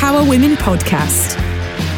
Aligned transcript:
whoa. 0.00 0.24
The 0.24 0.24
Northern 0.24 0.24
Power 0.24 0.28
Women 0.28 0.56
Podcast. 0.56 1.36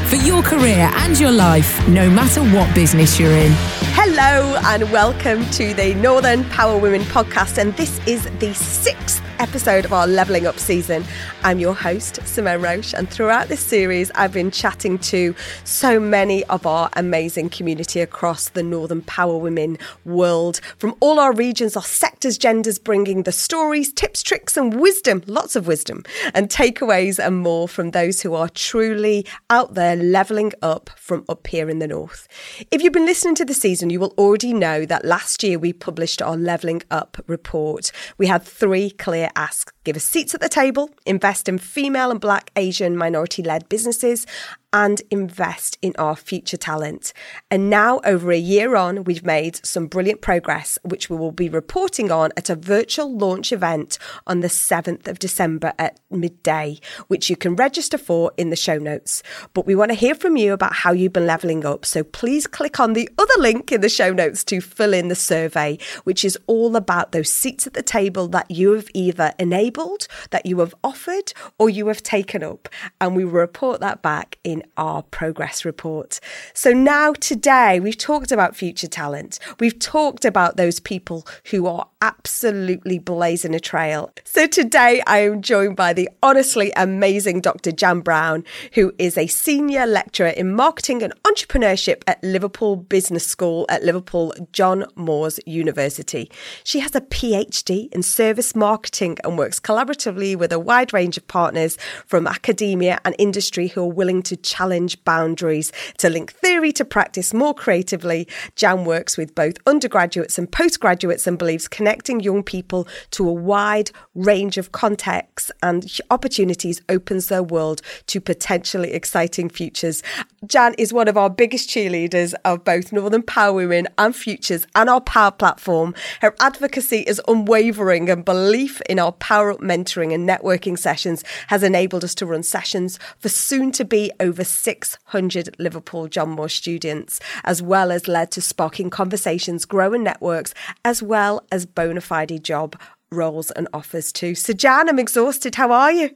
For 0.09 0.16
your 0.16 0.42
career 0.42 0.91
and 0.95 1.19
your 1.19 1.30
life, 1.30 1.88
no 1.88 2.11
matter 2.11 2.42
what 2.42 2.75
business 2.75 3.19
you're 3.19 3.30
in. 3.30 3.52
Hello 3.95 4.56
and 4.65 4.91
welcome 4.91 5.45
to 5.51 5.75
the 5.75 5.95
Northern 5.95 6.45
Power 6.51 6.78
Women 6.78 7.02
podcast. 7.02 7.59
And 7.59 7.75
this 7.77 8.06
is 8.06 8.25
the 8.38 8.55
sixth 8.55 9.23
episode 9.42 9.84
of 9.84 9.92
our 9.92 10.06
Leveling 10.06 10.46
Up 10.46 10.56
season. 10.56 11.05
I'm 11.42 11.59
your 11.59 11.74
host, 11.74 12.24
Simone 12.24 12.62
Roche. 12.62 12.95
And 12.95 13.10
throughout 13.10 13.48
this 13.48 13.59
series, 13.59 14.09
I've 14.14 14.33
been 14.33 14.52
chatting 14.52 14.98
to 14.98 15.34
so 15.64 15.98
many 15.98 16.45
of 16.45 16.64
our 16.64 16.88
amazing 16.92 17.50
community 17.50 17.98
across 17.98 18.50
the 18.50 18.62
Northern 18.62 19.02
Power 19.02 19.36
Women 19.36 19.78
world 20.05 20.60
from 20.78 20.95
all 21.00 21.19
our 21.19 21.34
regions, 21.34 21.77
our 21.77 21.83
sectors, 21.83 22.38
genders, 22.38 22.78
bringing 22.78 23.25
the 23.25 23.33
stories, 23.33 23.92
tips, 23.92 24.22
tricks, 24.22 24.56
and 24.56 24.78
wisdom, 24.78 25.25
lots 25.27 25.56
of 25.56 25.67
wisdom, 25.67 26.05
and 26.34 26.48
takeaways 26.48 27.19
and 27.19 27.39
more 27.39 27.67
from 27.67 27.91
those 27.91 28.22
who 28.22 28.34
are 28.34 28.48
truly 28.48 29.27
out 29.50 29.74
there 29.74 29.97
leveling 29.97 30.52
up 30.62 30.89
from 30.95 31.24
up 31.28 31.48
here 31.48 31.69
in 31.69 31.80
the 31.80 31.89
North. 31.89 32.28
If 32.70 32.80
you've 32.80 32.92
been 32.92 33.06
listening 33.06 33.34
to 33.34 33.45
the 33.45 33.55
season, 33.55 33.91
you 33.91 33.98
will 33.98 34.14
already 34.17 34.55
know 34.55 34.86
that 34.86 35.05
last 35.05 35.42
year 35.42 35.58
we 35.58 35.72
published 35.72 36.22
our 36.22 36.36
Leveling 36.36 36.83
Up 36.92 37.17
report. 37.27 37.91
We 38.19 38.28
had 38.28 38.45
three 38.45 38.91
clear 38.91 39.30
asks 39.36 39.72
give 39.84 39.97
us 39.97 40.05
seats 40.05 40.34
at 40.34 40.41
the 40.41 40.48
table, 40.48 40.91
invest 41.06 41.48
in 41.48 41.58
female 41.58 42.11
and 42.11 42.20
black, 42.20 42.50
Asian, 42.56 42.97
minority 42.97 43.42
led 43.42 43.69
businesses, 43.69 44.27
and 44.73 45.03
invest 45.11 45.77
in 45.83 45.95
our 45.98 46.17
future 46.17 46.56
talent. 46.56 47.12
And 47.51 47.69
now, 47.69 48.01
over 48.05 48.33
a 48.33 48.39
year 48.39 48.75
on, 48.77 49.05
we've 49.05 49.25
made 49.25 49.64
some 49.64 49.87
brilliant 49.87 50.20
progress, 50.23 50.79
which 50.83 51.11
we 51.11 51.17
will 51.17 51.33
be 51.33 51.48
reporting 51.48 52.11
on 52.11 52.31
at 52.37 52.48
a 52.48 52.55
virtual 52.55 53.14
launch 53.14 53.53
event 53.53 53.98
on 54.27 54.41
the 54.41 54.48
7th 54.48 55.06
of 55.06 55.19
December 55.19 55.73
at 55.79 56.01
midday, 56.11 56.79
which 57.09 57.29
you 57.29 57.37
can 57.37 57.55
register 57.56 57.98
for 57.98 58.33
in 58.37 58.51
the 58.51 58.56
show 58.56 58.79
notes. 58.79 59.23
But 59.53 59.67
we 59.67 59.75
want 59.75 59.91
to 59.91 59.97
hear 59.97 60.14
from 60.14 60.37
you 60.37 60.53
about 60.53 60.73
how 60.73 60.92
you've 60.92 61.12
been 61.12 61.27
leveling 61.27 61.67
up. 61.67 61.84
So 61.84 62.03
please 62.03 62.47
click 62.47 62.81
on 62.81 62.95
the 62.95 63.09
other 63.19 63.34
link 63.39 63.73
in 63.73 63.83
the 63.83 63.89
show 63.89 64.12
notes 64.12 64.42
to 64.45 64.61
fill 64.61 64.95
in 64.95 65.09
the 65.09 65.14
survey, 65.14 65.79
which 66.05 66.25
is 66.25 66.39
all 66.47 66.77
about 66.77 67.12
those 67.12 67.31
seats 67.31 67.67
at 67.67 67.75
the 67.75 67.83
table 67.83 68.29
that 68.29 68.51
you 68.51 68.73
have 68.73 68.89
either 68.95 69.33
enabled, 69.39 70.09
that 70.31 70.47
you 70.47 70.61
have 70.61 70.75
offered, 70.83 71.33
or 71.59 71.69
you 71.69 71.89
have 71.89 72.03
taken 72.03 72.42
up. 72.42 72.69
And 73.01 73.14
we 73.14 73.25
will 73.25 73.33
report 73.33 73.81
that 73.81 74.01
back 74.03 74.39
in 74.45 74.61
our 74.77 75.02
progress 75.02 75.64
report. 75.64 76.20
So 76.55 76.72
now 76.72 77.12
today 77.12 77.80
we've 77.80 77.96
talked 77.96 78.32
about 78.32 78.56
future 78.56 78.86
talent. 78.86 79.38
We've 79.60 79.78
talked 79.78 80.24
about 80.24 80.56
those 80.56 80.80
people 80.80 81.27
who 81.50 81.66
are 81.66 81.86
absolutely 82.00 82.98
blazing 82.98 83.55
a 83.55 83.60
trail. 83.60 84.10
So 84.24 84.46
today 84.46 85.02
I 85.06 85.18
am 85.18 85.40
joined 85.40 85.77
by 85.77 85.92
the 85.92 86.08
honestly 86.22 86.72
amazing 86.77 87.40
Dr. 87.40 87.70
Jan 87.72 88.01
Brown, 88.01 88.45
who 88.74 88.92
is 88.98 89.17
a 89.17 89.27
senior 89.28 89.86
lecturer 89.86 90.28
in 90.28 90.55
marketing 90.55 91.02
and 91.02 91.12
entrepreneurship 91.22 92.02
at 92.06 92.22
Liverpool 92.24 92.77
Business 92.77 93.27
School 93.27 93.67
at 93.68 93.84
Liverpool 93.84 94.34
John 94.52 94.84
Moores 94.96 95.39
University. 95.46 96.30
She 96.64 96.80
has 96.80 96.95
a 96.95 97.01
PhD 97.01 97.92
in 97.92 98.02
service 98.02 98.55
marketing 98.55 99.18
and 99.22 99.39
works 99.39 99.61
collaboratively 99.61 100.36
with 100.36 100.52
a 100.52 100.58
wide 100.58 100.92
range 100.92 101.17
of 101.17 101.27
partners 101.28 101.78
from 102.06 102.27
academia 102.27 102.98
and 103.05 103.14
industry 103.18 103.68
who 103.68 103.83
are 103.83 103.86
willing 103.86 104.22
to 104.22 104.36
challenge 104.52 105.02
boundaries 105.05 105.73
to 105.96 106.11
link 106.11 106.30
theory 106.30 106.73
to 106.73 106.85
practice 106.85 107.33
more 107.33 107.55
creatively. 107.55 108.29
Jan 108.55 108.85
works 108.85 109.17
with 109.17 109.35
both 109.35 109.57
undergraduates 109.67 110.36
and 110.36 110.51
postgraduates 110.51 111.27
and 111.27 111.39
believes 111.39 111.68
connecting 111.68 112.20
young 112.20 112.42
people 112.42 112.86
to 113.13 113.27
a 113.27 113.33
wide 113.33 113.90
range 114.14 114.58
of 114.58 114.73
contexts 114.73 115.51
and 115.63 115.90
opportunities 116.11 116.83
opens 116.90 117.29
their 117.29 117.42
world 117.42 117.80
to 118.07 118.20
potentially 118.20 118.92
exciting 118.92 119.48
futures. 119.48 120.02
Jan 120.46 120.74
is 120.77 120.92
one 120.92 121.08
of 121.08 121.17
our 121.17 121.30
biggest 121.30 121.70
cheerleaders 121.70 122.34
of 122.45 122.63
both 122.63 122.92
Northern 122.92 123.23
Power 123.23 123.55
Women 123.55 123.89
and 123.96 124.14
Futures 124.14 124.67
and 124.74 124.90
our 124.90 125.01
Power 125.01 125.30
platform. 125.30 125.95
Her 126.20 126.34
advocacy 126.40 127.01
is 127.07 127.23
unwavering 127.27 128.11
and 128.11 128.25
belief 128.25 128.82
in 128.82 128.99
our 128.99 129.12
Power 129.12 129.52
Up 129.52 129.61
mentoring 129.61 130.12
and 130.12 130.29
networking 130.29 130.79
sessions 130.79 131.25
has 131.46 131.62
enabled 131.62 132.05
us 132.05 132.14
to 132.17 132.26
run 132.26 132.43
sessions 132.43 132.99
for 133.19 133.29
soon 133.29 133.73
to 133.73 133.84
be 133.84 134.11
over 134.20 134.42
600 134.44 135.56
Liverpool 135.58 136.08
John 136.08 136.31
Moores 136.31 136.55
students, 136.55 137.20
as 137.44 137.62
well 137.62 137.91
as 137.91 138.08
led 138.08 138.31
to 138.32 138.41
sparking 138.41 138.91
conversations, 138.91 139.64
growing 139.64 140.03
networks, 140.03 140.55
as 140.85 141.03
well 141.03 141.44
as 141.50 141.67
bona 141.67 142.00
fide 142.00 142.43
job 142.43 142.79
roles 143.11 143.50
and 143.50 143.69
offers 143.73 144.12
too. 144.12 144.35
So, 144.35 144.52
Jan, 144.52 144.88
I'm 144.88 144.99
exhausted. 144.99 145.55
How 145.55 145.70
are 145.73 145.93
you? 145.93 146.11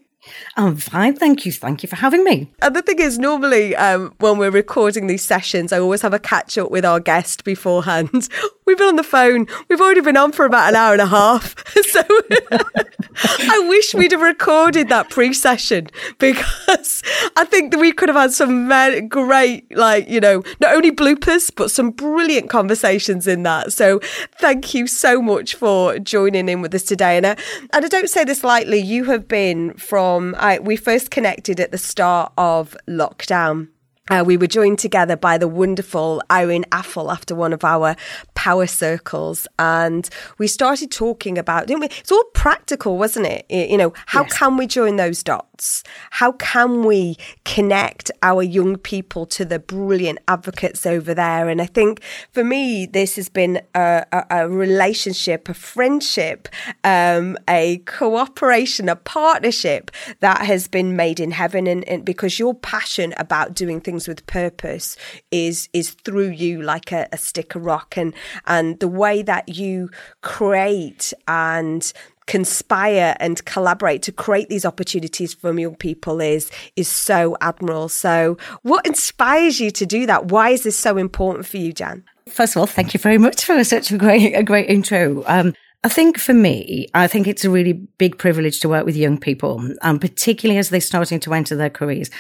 I'm 0.57 0.77
fine, 0.77 1.17
thank 1.17 1.45
you. 1.45 1.53
Thank 1.53 1.83
you 1.83 1.89
for 1.89 1.97
having 1.97 2.25
me. 2.25 2.51
And 2.63 2.75
the 2.75 2.83
thing 2.83 2.99
is, 2.99 3.19
normally 3.19 3.77
um, 3.77 4.15
when 4.19 4.39
we're 4.39 4.51
recording 4.51 5.07
these 5.07 5.25
sessions, 5.25 5.73
I 5.73 5.79
always 5.79 6.03
have 6.03 6.15
a 6.15 6.19
catch 6.19 6.57
up 6.59 6.71
with 6.71 6.85
our 6.85 7.01
guest 7.01 7.45
beforehand. 7.45 8.29
We've 8.67 8.79
been 8.79 8.89
on 8.89 8.97
the 8.97 9.05
phone. 9.05 9.47
We've 9.69 9.81
already 9.81 10.01
been 10.01 10.17
on 10.17 10.33
for 10.33 10.45
about 10.45 10.69
an 10.69 10.75
hour 10.75 10.93
and 10.93 11.03
a 11.03 11.07
half. 11.07 11.55
So 11.87 12.03
I 13.39 13.67
wish 13.69 13.95
we'd 13.95 14.13
have 14.13 14.21
recorded 14.21 14.89
that 14.89 15.09
pre 15.09 15.33
session 15.33 15.87
because 16.19 17.03
I 17.37 17.45
think 17.45 17.71
that 17.73 17.79
we 17.79 17.93
could 17.93 18.09
have 18.09 18.17
had 18.17 18.33
some 18.33 18.69
great, 19.09 19.75
like, 19.77 20.09
you 20.09 20.21
know, 20.21 20.43
not 20.61 20.75
only 20.75 20.91
bloopers, 20.91 21.51
but 21.55 21.71
some 21.71 21.91
brilliant 21.91 22.51
conversations 22.51 23.27
in 23.27 23.45
that. 23.45 23.73
So 23.73 24.01
thank 24.41 24.75
you 24.75 24.87
so 24.87 25.23
much 25.23 25.55
for 25.55 25.99
joining 25.99 26.49
in 26.49 26.61
with 26.61 26.75
us 26.75 26.83
today. 26.83 27.17
And 27.17 27.27
I, 27.27 27.37
and 27.73 27.85
I 27.85 27.89
don't 27.89 28.11
say 28.11 28.25
this 28.25 28.45
lightly, 28.45 28.79
you 28.79 29.05
have 29.05 29.29
been 29.29 29.75
from, 29.75 30.16
I, 30.19 30.59
we 30.59 30.77
first 30.77 31.11
connected 31.11 31.61
at 31.61 31.71
the 31.71 31.79
start 31.79 32.33
of 32.37 32.77
lockdown. 32.89 33.69
Uh, 34.09 34.23
we 34.25 34.37
were 34.37 34.47
joined 34.47 34.79
together 34.79 35.17
by 35.17 35.37
the 35.37 35.49
wonderful 35.49 36.23
Irene 36.31 36.65
Affle 36.71 37.11
after 37.11 37.35
one 37.35 37.53
of 37.53 37.65
our 37.65 37.97
power 38.35 38.67
circles, 38.67 39.49
and 39.59 40.09
we 40.39 40.47
started 40.47 40.93
talking 40.93 41.37
about, 41.39 41.67
didn't 41.67 41.81
we? 41.81 41.87
It's 41.87 42.13
all 42.13 42.23
practical, 42.33 42.99
wasn't 42.99 43.27
it? 43.27 43.47
You 43.51 43.77
know, 43.77 43.93
how 44.07 44.23
Yes. 44.23 44.39
can 44.39 44.57
we 44.57 44.69
join 44.69 44.95
those 44.97 45.25
dots? 45.25 45.83
How 46.11 46.33
can 46.33 46.85
we 46.85 47.17
connect 47.45 48.11
our 48.23 48.43
young 48.43 48.77
people 48.77 49.27
to 49.27 49.45
the 49.45 49.59
brilliant 49.59 50.21
advocates 50.29 50.87
over 50.87 51.13
there? 51.13 51.49
And 51.49 51.61
I 51.61 51.67
think 51.67 52.01
for 52.31 52.45
me, 52.45 52.87
this 52.87 53.17
has 53.17 53.29
been 53.29 53.61
a, 53.75 54.05
a, 54.13 54.25
a 54.31 54.49
relationship, 54.49 55.49
a 55.49 55.55
friendship, 55.55 56.49
um, 56.85 57.37
a 57.49 57.79
cooperation, 57.87 58.89
a 58.89 58.97
partnership 58.97 59.91
that 60.21 60.43
has 60.43 60.69
been 60.69 60.95
made 60.95 61.19
in 61.19 61.33
heaven. 61.33 61.67
And, 61.67 61.83
and 61.89 62.05
because 62.05 62.39
your 62.39 62.55
passion 62.55 63.13
about 63.17 63.55
doing 63.55 63.81
things 63.81 63.96
with 64.09 64.27
purpose 64.27 64.97
is 65.31 65.69
is 65.73 65.91
through 66.05 66.31
you 66.31 66.63
like 66.63 66.93
a, 66.93 67.09
a 67.13 67.19
stick 67.19 67.55
of 67.55 67.65
rock, 67.65 67.97
and 67.97 68.15
and 68.47 68.79
the 68.81 68.89
way 68.89 69.23
that 69.23 69.49
you 69.49 69.91
create 70.21 71.13
and 71.27 71.93
conspire 72.27 73.17
and 73.21 73.45
collaborate 73.45 74.03
to 74.03 74.13
create 74.13 74.49
these 74.49 74.65
opportunities 74.65 75.33
from 75.33 75.59
young 75.59 75.77
people 75.77 76.21
is 76.21 76.51
is 76.77 76.89
so 76.89 77.37
admirable. 77.41 77.89
So 77.89 78.37
what 78.63 78.87
inspires 78.87 79.61
you 79.61 79.71
to 79.71 79.87
do 79.87 80.07
that? 80.07 80.27
Why 80.27 80.51
is 80.51 80.65
this 80.65 80.79
so 80.79 80.97
important 80.97 81.47
for 81.47 81.57
you, 81.57 81.73
Jan? 81.73 82.05
First 82.29 82.57
of 82.57 82.61
all, 82.61 82.67
thank 82.67 82.93
you 82.93 83.01
very 83.01 83.19
much 83.19 83.45
for 83.45 83.63
such 83.63 83.93
a 83.93 83.97
great, 83.97 84.35
a 84.35 84.43
great 84.43 84.69
intro. 84.69 85.23
Um, 85.27 85.55
I 85.85 85.89
think 85.89 86.19
for 86.19 86.35
me, 86.35 86.89
I 86.95 87.07
think 87.07 87.29
it's 87.29 87.45
a 87.45 87.51
really 87.51 87.75
big 87.75 88.19
privilege 88.19 88.59
to 88.61 88.69
work 88.69 88.85
with 88.85 88.97
young 88.97 89.19
people, 89.19 89.63
um, 89.83 90.01
particularly 90.01 90.59
as 90.59 90.71
they're 90.71 90.81
starting 90.81 91.21
to 91.21 91.33
enter 91.33 91.55
their 91.55 91.71
careers. 91.71 92.11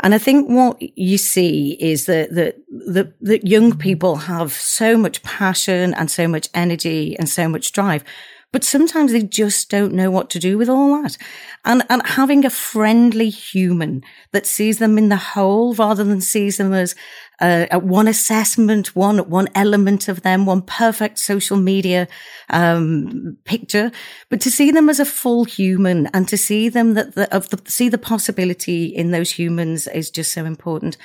And 0.00 0.14
I 0.14 0.18
think 0.18 0.48
what 0.48 0.80
you 0.80 1.18
see 1.18 1.76
is 1.80 2.06
that, 2.06 2.34
that, 2.34 2.56
that, 2.86 3.12
that 3.20 3.46
young 3.46 3.72
mm. 3.72 3.78
people 3.78 4.16
have 4.16 4.52
so 4.52 4.96
much 4.96 5.22
passion 5.22 5.94
and 5.94 6.10
so 6.10 6.28
much 6.28 6.48
energy 6.54 7.16
and 7.18 7.28
so 7.28 7.48
much 7.48 7.72
drive. 7.72 8.04
But 8.50 8.64
sometimes 8.64 9.12
they 9.12 9.22
just 9.22 9.68
don't 9.70 9.92
know 9.92 10.10
what 10.10 10.30
to 10.30 10.38
do 10.38 10.56
with 10.56 10.70
all 10.70 11.02
that. 11.02 11.18
And, 11.66 11.82
and 11.90 12.06
having 12.06 12.46
a 12.46 12.50
friendly 12.50 13.28
human 13.28 14.02
that 14.32 14.46
sees 14.46 14.78
them 14.78 14.96
in 14.96 15.10
the 15.10 15.16
whole 15.16 15.74
rather 15.74 16.02
than 16.02 16.22
sees 16.22 16.56
them 16.56 16.72
as, 16.72 16.94
uh, 17.40 17.66
uh, 17.70 17.78
one 17.78 18.08
assessment, 18.08 18.96
one 18.96 19.18
one 19.30 19.48
element 19.54 20.08
of 20.08 20.22
them, 20.22 20.44
one 20.44 20.62
perfect 20.62 21.18
social 21.18 21.56
media 21.56 22.08
um, 22.50 23.36
picture, 23.44 23.92
but 24.28 24.40
to 24.40 24.50
see 24.50 24.72
them 24.72 24.88
as 24.88 24.98
a 24.98 25.04
full 25.04 25.44
human 25.44 26.06
and 26.08 26.26
to 26.28 26.36
see 26.36 26.68
them 26.68 26.94
that 26.94 27.14
the, 27.14 27.32
of 27.34 27.48
the, 27.50 27.70
see 27.70 27.88
the 27.88 27.98
possibility 27.98 28.86
in 28.86 29.12
those 29.12 29.30
humans 29.30 29.86
is 29.86 30.10
just 30.10 30.32
so 30.32 30.44
important. 30.44 30.96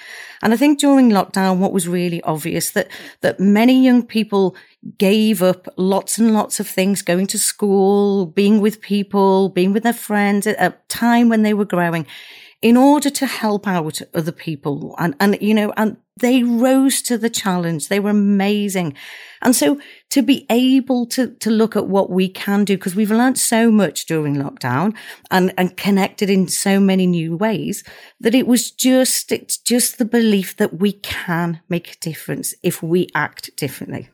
And 0.41 0.53
I 0.53 0.57
think 0.57 0.79
during 0.79 1.11
lockdown, 1.11 1.57
what 1.57 1.73
was 1.73 1.87
really 1.87 2.21
obvious 2.23 2.71
that 2.71 2.87
that 3.21 3.39
many 3.39 3.83
young 3.83 4.03
people 4.03 4.55
gave 4.97 5.43
up 5.43 5.67
lots 5.77 6.17
and 6.17 6.33
lots 6.33 6.59
of 6.59 6.67
things, 6.67 7.01
going 7.03 7.27
to 7.27 7.37
school, 7.37 8.25
being 8.25 8.59
with 8.59 8.81
people, 8.81 9.49
being 9.49 9.71
with 9.71 9.83
their 9.83 9.93
friends 9.93 10.47
at 10.47 10.59
a 10.59 10.75
time 10.87 11.29
when 11.29 11.43
they 11.43 11.53
were 11.53 11.65
growing 11.65 12.07
in 12.63 12.77
order 12.77 13.09
to 13.09 13.25
help 13.25 13.67
out 13.67 14.01
other 14.13 14.31
people. 14.31 14.95
And, 14.97 15.13
and, 15.19 15.37
you 15.41 15.53
know, 15.53 15.73
and 15.75 15.97
they 16.15 16.43
rose 16.43 17.01
to 17.01 17.17
the 17.17 17.29
challenge. 17.29 17.89
They 17.89 17.99
were 17.99 18.11
amazing. 18.11 18.95
And 19.41 19.53
so 19.53 19.81
to 20.11 20.21
be 20.21 20.45
able 20.49 21.05
to, 21.07 21.27
to 21.27 21.49
look 21.51 21.75
at 21.75 21.87
what 21.87 22.09
we 22.09 22.29
can 22.29 22.63
do, 22.63 22.77
because 22.77 22.95
we've 22.95 23.11
learned 23.11 23.37
so 23.37 23.69
much 23.69 24.05
during 24.05 24.35
lockdown 24.35 24.95
and, 25.29 25.53
and 25.57 25.75
connected 25.75 26.29
in 26.29 26.47
so 26.47 26.79
many 26.79 27.05
new 27.05 27.35
ways 27.35 27.83
that 28.21 28.33
it 28.33 28.47
was 28.47 28.71
just, 28.71 29.33
it's 29.33 29.57
just 29.57 29.97
the 29.97 30.05
belief 30.05 30.55
that 30.55 30.79
we 30.79 30.93
can 30.93 31.59
make 31.67 31.91
a 31.91 31.99
difference 31.99 32.55
if 32.63 32.81
we 32.81 33.09
act 33.13 33.53
differently. 33.57 34.09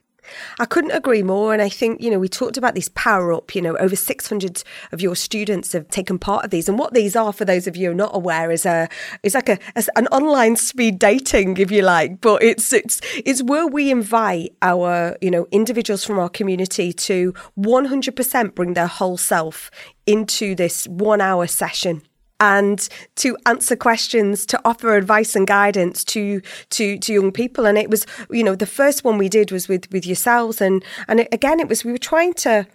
I 0.59 0.65
couldn't 0.65 0.91
agree 0.91 1.23
more. 1.23 1.53
And 1.53 1.61
I 1.61 1.69
think, 1.69 2.01
you 2.01 2.09
know, 2.09 2.19
we 2.19 2.29
talked 2.29 2.57
about 2.57 2.75
this 2.75 2.89
power 2.95 3.33
up, 3.33 3.55
you 3.55 3.61
know, 3.61 3.77
over 3.77 3.95
600 3.95 4.63
of 4.91 5.01
your 5.01 5.15
students 5.15 5.73
have 5.73 5.87
taken 5.89 6.19
part 6.19 6.45
of 6.45 6.51
these. 6.51 6.69
And 6.69 6.77
what 6.77 6.93
these 6.93 7.15
are, 7.15 7.33
for 7.33 7.45
those 7.45 7.67
of 7.67 7.75
you 7.75 7.87
who 7.87 7.91
are 7.91 7.95
not 7.95 8.15
aware, 8.15 8.51
is 8.51 8.65
a, 8.65 8.89
is 9.23 9.35
like 9.35 9.49
a, 9.49 9.59
an 9.95 10.07
online 10.07 10.55
speed 10.55 10.99
dating, 10.99 11.57
if 11.57 11.71
you 11.71 11.81
like. 11.81 12.21
But 12.21 12.43
it's, 12.43 12.73
it's, 12.73 13.01
it's 13.25 13.43
where 13.43 13.67
we 13.67 13.91
invite 13.91 14.55
our, 14.61 15.17
you 15.21 15.31
know, 15.31 15.47
individuals 15.51 16.03
from 16.03 16.19
our 16.19 16.29
community 16.29 16.93
to 16.93 17.33
100% 17.57 18.55
bring 18.55 18.73
their 18.73 18.87
whole 18.87 19.17
self 19.17 19.71
into 20.05 20.55
this 20.55 20.87
one 20.87 21.21
hour 21.21 21.45
session 21.45 22.01
and 22.39 22.87
to 23.15 23.37
answer 23.45 23.75
questions, 23.75 24.45
to 24.47 24.59
offer 24.65 24.95
advice 24.95 25.35
and 25.35 25.47
guidance 25.47 26.03
to 26.05 26.41
to 26.71 26.97
to 26.99 27.13
young 27.13 27.31
people. 27.31 27.65
And 27.65 27.77
it 27.77 27.89
was, 27.89 28.05
you 28.29 28.43
know, 28.43 28.55
the 28.55 28.65
first 28.65 29.03
one 29.03 29.17
we 29.17 29.29
did 29.29 29.51
was 29.51 29.67
with 29.67 29.91
with 29.91 30.05
yourselves, 30.05 30.61
and 30.61 30.83
and 31.07 31.21
it, 31.21 31.27
again, 31.31 31.59
it 31.59 31.67
was 31.67 31.83
we 31.83 31.91
were 31.91 31.97
trying 31.97 32.33
to 32.35 32.65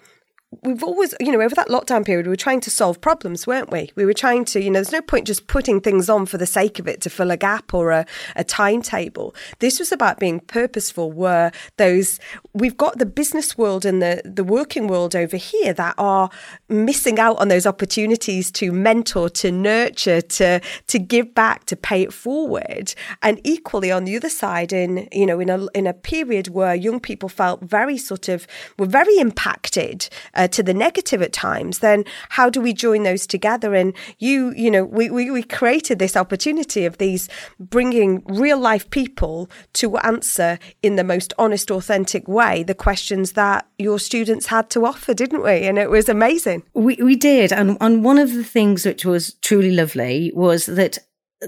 we've 0.63 0.83
always, 0.83 1.15
you 1.21 1.33
know, 1.33 1.41
over 1.41 1.55
that 1.55 1.69
lockdown 1.69 2.05
period, 2.05 2.27
we 2.27 2.31
were 2.31 2.37
trying 2.37 2.61
to 2.61 2.71
solve 2.71 3.01
problems, 3.01 3.47
weren't 3.47 3.71
we? 3.71 3.91
We 3.97 4.05
were 4.05 4.15
trying 4.15 4.45
to, 4.47 4.63
you 4.63 4.71
know, 4.71 4.79
there's 4.79 4.93
no 4.93 5.03
point 5.03 5.27
just 5.27 5.47
putting 5.47 5.81
things 5.81 6.09
on 6.09 6.27
for 6.27 6.39
the 6.39 6.47
sake 6.47 6.79
of 6.79 6.89
it 6.89 7.01
to 7.03 7.11
fill 7.11 7.31
a 7.31 7.37
gap 7.37 7.75
or 7.75 7.91
a, 7.91 8.07
a 8.37 8.45
timetable. 8.45 9.35
This 9.59 9.79
was 9.79 9.93
about 9.93 10.19
being 10.19 10.41
purposeful, 10.41 11.13
where 11.13 11.53
those, 11.77 12.21
we've 12.53 12.77
got 12.77 12.99
the 12.99 13.07
business 13.07 13.59
world 13.59 13.85
and 13.85 14.01
the, 14.01 14.23
the 14.25 14.45
working 14.45 14.87
world 14.87 15.17
over 15.17 15.37
here 15.37 15.73
that 15.73 15.95
are 15.99 16.31
missing 16.69 17.19
out 17.19 17.39
on 17.39 17.49
those 17.49 17.67
opportunities 17.67 18.51
to 18.53 18.73
mentor, 18.73 19.29
to 19.31 19.51
nurture, 19.51 20.21
to, 20.21 20.61
to 20.87 20.99
give 20.99 21.35
back, 21.35 21.65
to 21.67 21.77
pay 21.77 22.03
it 22.03 22.13
forward. 22.13 22.95
And 23.23 23.41
equally 23.45 23.91
on 23.91 24.05
the 24.05 24.17
other 24.17 24.29
side, 24.29 24.73
in, 24.73 25.09
you 25.13 25.27
know, 25.27 25.41
in 25.41 25.51
a, 25.51 25.67
in 25.75 25.87
a 25.87 25.95
period 25.95 26.49
where 26.49 26.75
young 26.75 27.01
people 27.01 27.29
felt 27.29 27.63
very 27.63 27.99
sort 27.99 28.29
of, 28.29 28.47
were 28.79 28.87
very 28.87 29.17
impacted. 29.19 30.09
Uh, 30.35 30.44
uh, 30.45 30.49
to 30.49 30.63
the 30.63 30.75
negative 30.75 31.23
at 31.23 31.33
times, 31.33 31.79
then 31.79 32.05
how 32.29 32.51
do 32.51 32.61
we 32.61 32.73
join 32.73 33.03
those 33.03 33.27
together? 33.27 33.75
And 33.75 33.95
you, 34.19 34.53
you 34.55 34.71
know, 34.71 34.85
we, 34.85 35.09
we, 35.09 35.31
we 35.31 35.43
created 35.43 35.99
this 35.99 36.17
opportunity 36.17 36.85
of 36.85 36.99
these 36.99 37.29
bringing 37.59 38.23
real 38.27 38.59
life 38.59 38.89
people 38.91 39.49
to 39.75 39.97
answer 39.99 40.59
in 40.83 40.97
the 40.97 41.05
most 41.05 41.33
honest, 41.39 41.71
authentic 41.71 42.29
way 42.29 42.63
the 42.63 42.75
questions 42.75 43.33
that 43.33 43.67
your 43.79 43.99
students 43.99 44.47
had 44.47 44.69
to 44.71 44.85
offer, 44.85 45.15
didn't 45.15 45.43
we? 45.43 45.67
And 45.67 45.79
it 45.79 45.91
was 45.91 46.09
amazing. 46.09 46.63
We, 46.75 46.97
we 46.97 47.17
did. 47.17 47.53
And, 47.53 47.79
and 47.81 48.05
one 48.05 48.19
of 48.19 48.35
the 48.35 48.45
things 48.45 48.85
which 48.85 49.05
was 49.05 49.35
truly 49.41 49.71
lovely 49.71 50.31
was 50.35 50.67
that 50.67 50.99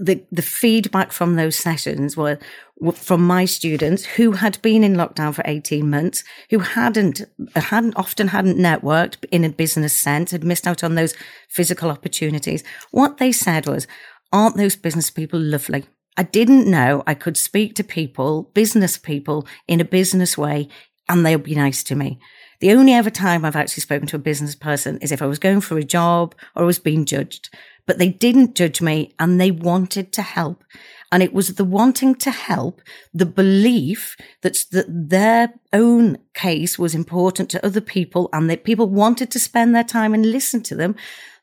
the 0.00 0.22
the 0.31 0.43
feedback 0.43 1.12
from 1.12 1.37
those 1.37 1.56
sessions 1.56 2.16
were, 2.16 2.38
were, 2.78 2.93
from 2.93 3.26
my 3.26 3.44
students 3.44 4.04
who 4.04 4.32
had 4.32 4.60
been 4.62 4.84
in 4.84 4.94
lockdown 4.94 5.34
for 5.34 5.43
18 5.44 5.88
months 5.88 6.25
who 6.50 6.60
hadn't 6.60 7.22
hadn't 7.54 7.96
often 7.96 8.28
hadn't 8.28 8.58
networked 8.58 9.25
in 9.31 9.44
a 9.44 9.48
business 9.48 9.93
sense 9.93 10.31
had 10.31 10.44
missed 10.44 10.66
out 10.66 10.84
on 10.84 10.94
those 10.94 11.14
physical 11.48 11.90
opportunities. 11.90 12.62
What 12.90 13.19
they 13.19 13.32
said 13.32 13.66
was 13.66 13.87
aren't 14.32 14.56
those 14.56 14.76
business 14.76 15.10
people 15.10 15.40
lovely? 15.40 15.84
I 16.19 16.22
didn't 16.22 16.70
know 16.70 17.02
i 17.06 17.12
could 17.12 17.37
speak 17.37 17.75
to 17.75 17.84
people 17.84 18.44
business 18.54 18.96
people 18.96 19.46
in 19.69 19.81
a 19.81 19.84
business 19.84 20.38
way 20.38 20.69
and 21.08 21.25
they'll 21.25 21.38
be 21.38 21.54
nice 21.54 21.82
to 21.84 21.94
me. 21.94 22.19
The 22.60 22.72
only 22.72 22.94
ever 22.94 23.10
time 23.10 23.44
I've 23.44 23.56
actually 23.56 23.82
spoken 23.82 24.08
to 24.08 24.16
a 24.16 24.20
business 24.20 24.54
person 24.54 24.99
is 24.99 25.12
if 25.12 25.20
I 25.20 25.26
was 25.26 25.38
going 25.38 25.60
for 25.60 25.76
a 25.78 25.84
job 25.84 26.34
or 26.54 26.62
I 26.62 26.66
was 26.66 26.78
being 26.78 27.04
judged 27.04 27.50
but 27.87 27.99
they 27.99 28.09
didn't 28.09 28.55
judge 28.55 28.83
me 28.83 29.15
and 29.19 29.41
they 29.41 29.50
wanted 29.50 30.12
to 30.12 30.23
help. 30.23 30.65
And 31.12 31.23
it 31.23 31.33
was 31.33 31.55
the 31.55 31.65
wanting 31.65 32.17
to 32.17 32.31
help, 32.31 32.83
the 33.15 33.27
belief 33.27 34.17
that, 34.43 34.65
that 34.73 34.87
their 34.88 35.55
own 35.73 36.19
case 36.35 36.79
was 36.79 36.94
important 36.94 37.49
to 37.50 37.65
other 37.65 37.81
people 37.81 38.29
and 38.33 38.50
that 38.50 38.65
people 38.65 38.88
wanted 38.88 39.31
to 39.31 39.38
spend 39.38 39.75
their 39.75 39.85
time 39.85 40.15
and 40.15 40.31
listen 40.31 40.62
to 40.65 40.75
them. 40.75 40.97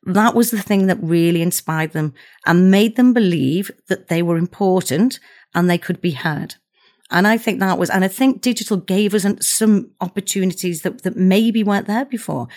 That 0.04 0.36
was 0.36 0.52
the 0.52 0.62
thing 0.62 0.88
that 0.88 1.02
really 1.02 1.42
inspired 1.42 1.94
them 1.94 2.14
and 2.46 2.70
made 2.70 2.98
them 2.98 3.14
believe 3.14 3.72
that 3.88 4.10
they 4.10 4.22
were 4.22 4.38
important 4.38 5.20
and 5.56 5.70
they 5.70 5.78
could 5.78 6.02
be 6.02 6.12
heard. 6.12 6.56
And 7.12 7.28
I 7.28 7.38
think 7.38 7.60
that 7.60 7.78
was, 7.78 7.90
and 7.90 8.04
I 8.04 8.08
think 8.08 8.42
digital 8.42 8.78
gave 8.78 9.14
us 9.14 9.26
some 9.46 9.92
opportunities 10.02 10.82
that, 10.82 11.04
that 11.04 11.16
maybe 11.16 11.64
weren't 11.64 11.88
there 11.88 12.06
before. 12.06 12.48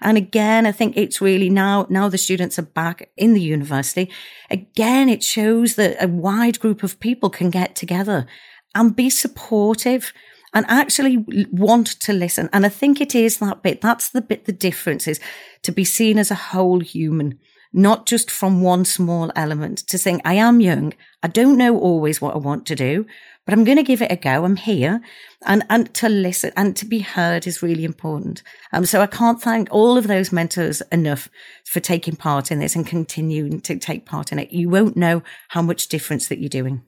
And 0.00 0.16
again, 0.16 0.66
I 0.66 0.72
think 0.72 0.96
it's 0.96 1.20
really 1.20 1.50
now, 1.50 1.86
now 1.88 2.08
the 2.08 2.18
students 2.18 2.58
are 2.58 2.62
back 2.62 3.10
in 3.16 3.34
the 3.34 3.40
university. 3.40 4.10
Again, 4.50 5.08
it 5.08 5.22
shows 5.22 5.74
that 5.76 5.96
a 6.02 6.06
wide 6.06 6.60
group 6.60 6.82
of 6.82 7.00
people 7.00 7.30
can 7.30 7.50
get 7.50 7.74
together 7.74 8.26
and 8.74 8.94
be 8.94 9.10
supportive 9.10 10.12
and 10.52 10.64
actually 10.68 11.24
want 11.50 11.86
to 12.00 12.12
listen. 12.12 12.48
And 12.52 12.64
I 12.64 12.68
think 12.68 13.00
it 13.00 13.14
is 13.14 13.38
that 13.38 13.62
bit. 13.62 13.80
That's 13.80 14.10
the 14.10 14.20
bit, 14.20 14.44
the 14.44 14.52
difference 14.52 15.08
is 15.08 15.18
to 15.62 15.72
be 15.72 15.84
seen 15.84 16.18
as 16.18 16.30
a 16.30 16.36
whole 16.36 16.80
human 16.80 17.38
not 17.76 18.06
just 18.06 18.30
from 18.30 18.62
one 18.62 18.84
small 18.84 19.32
element 19.34 19.78
to 19.78 19.98
saying, 19.98 20.22
I 20.24 20.34
am 20.34 20.60
young. 20.60 20.94
I 21.24 21.28
don't 21.28 21.58
know 21.58 21.76
always 21.76 22.20
what 22.20 22.34
I 22.34 22.38
want 22.38 22.66
to 22.66 22.76
do, 22.76 23.04
but 23.44 23.52
I'm 23.52 23.64
going 23.64 23.76
to 23.76 23.82
give 23.82 24.00
it 24.00 24.10
a 24.10 24.16
go. 24.16 24.44
I'm 24.44 24.56
here 24.56 25.00
and, 25.46 25.64
and 25.68 25.92
to 25.94 26.08
listen 26.08 26.52
and 26.56 26.74
to 26.76 26.86
be 26.86 27.00
heard 27.00 27.46
is 27.46 27.62
really 27.62 27.84
important. 27.84 28.42
Um, 28.72 28.86
so 28.86 29.00
I 29.00 29.06
can't 29.06 29.40
thank 29.40 29.68
all 29.70 29.98
of 29.98 30.06
those 30.06 30.32
mentors 30.32 30.80
enough 30.92 31.28
for 31.64 31.80
taking 31.80 32.16
part 32.16 32.50
in 32.50 32.58
this 32.58 32.74
and 32.74 32.86
continuing 32.86 33.60
to 33.62 33.76
take 33.76 34.06
part 34.06 34.32
in 34.32 34.38
it. 34.38 34.52
You 34.52 34.68
won't 34.68 34.96
know 34.96 35.22
how 35.48 35.62
much 35.62 35.88
difference 35.88 36.28
that 36.28 36.38
you're 36.38 36.48
doing. 36.48 36.82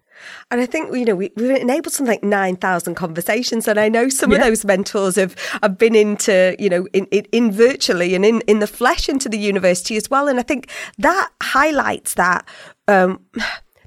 And 0.51 0.61
I 0.61 0.67
think, 0.67 0.95
you 0.95 1.05
know, 1.05 1.15
we, 1.15 1.31
we've 1.37 1.51
enabled 1.51 1.93
something 1.93 2.13
like 2.13 2.25
9,000 2.25 2.95
conversations. 2.95 3.69
And 3.69 3.79
I 3.79 3.89
know 3.89 4.09
some 4.09 4.31
yeah. 4.31 4.39
of 4.39 4.45
those 4.45 4.65
mentors 4.65 5.17
have, 5.17 5.37
have 5.63 5.77
been 5.77 5.95
into, 5.95 6.57
you 6.59 6.71
know, 6.71 6.87
in, 6.93 7.05
in, 7.07 7.27
in, 7.33 7.53
virtually 7.53 8.15
and 8.15 8.25
in, 8.25 8.41
in 8.43 8.61
the 8.61 8.67
flesh 8.67 9.09
into 9.09 9.29
the 9.29 9.39
university 9.39 9.97
as 9.97 10.09
well. 10.09 10.29
And 10.29 10.39
I 10.39 10.43
think 10.43 10.71
that 10.99 11.31
highlights 11.43 12.15
that. 12.15 12.49
Um, 12.89 13.21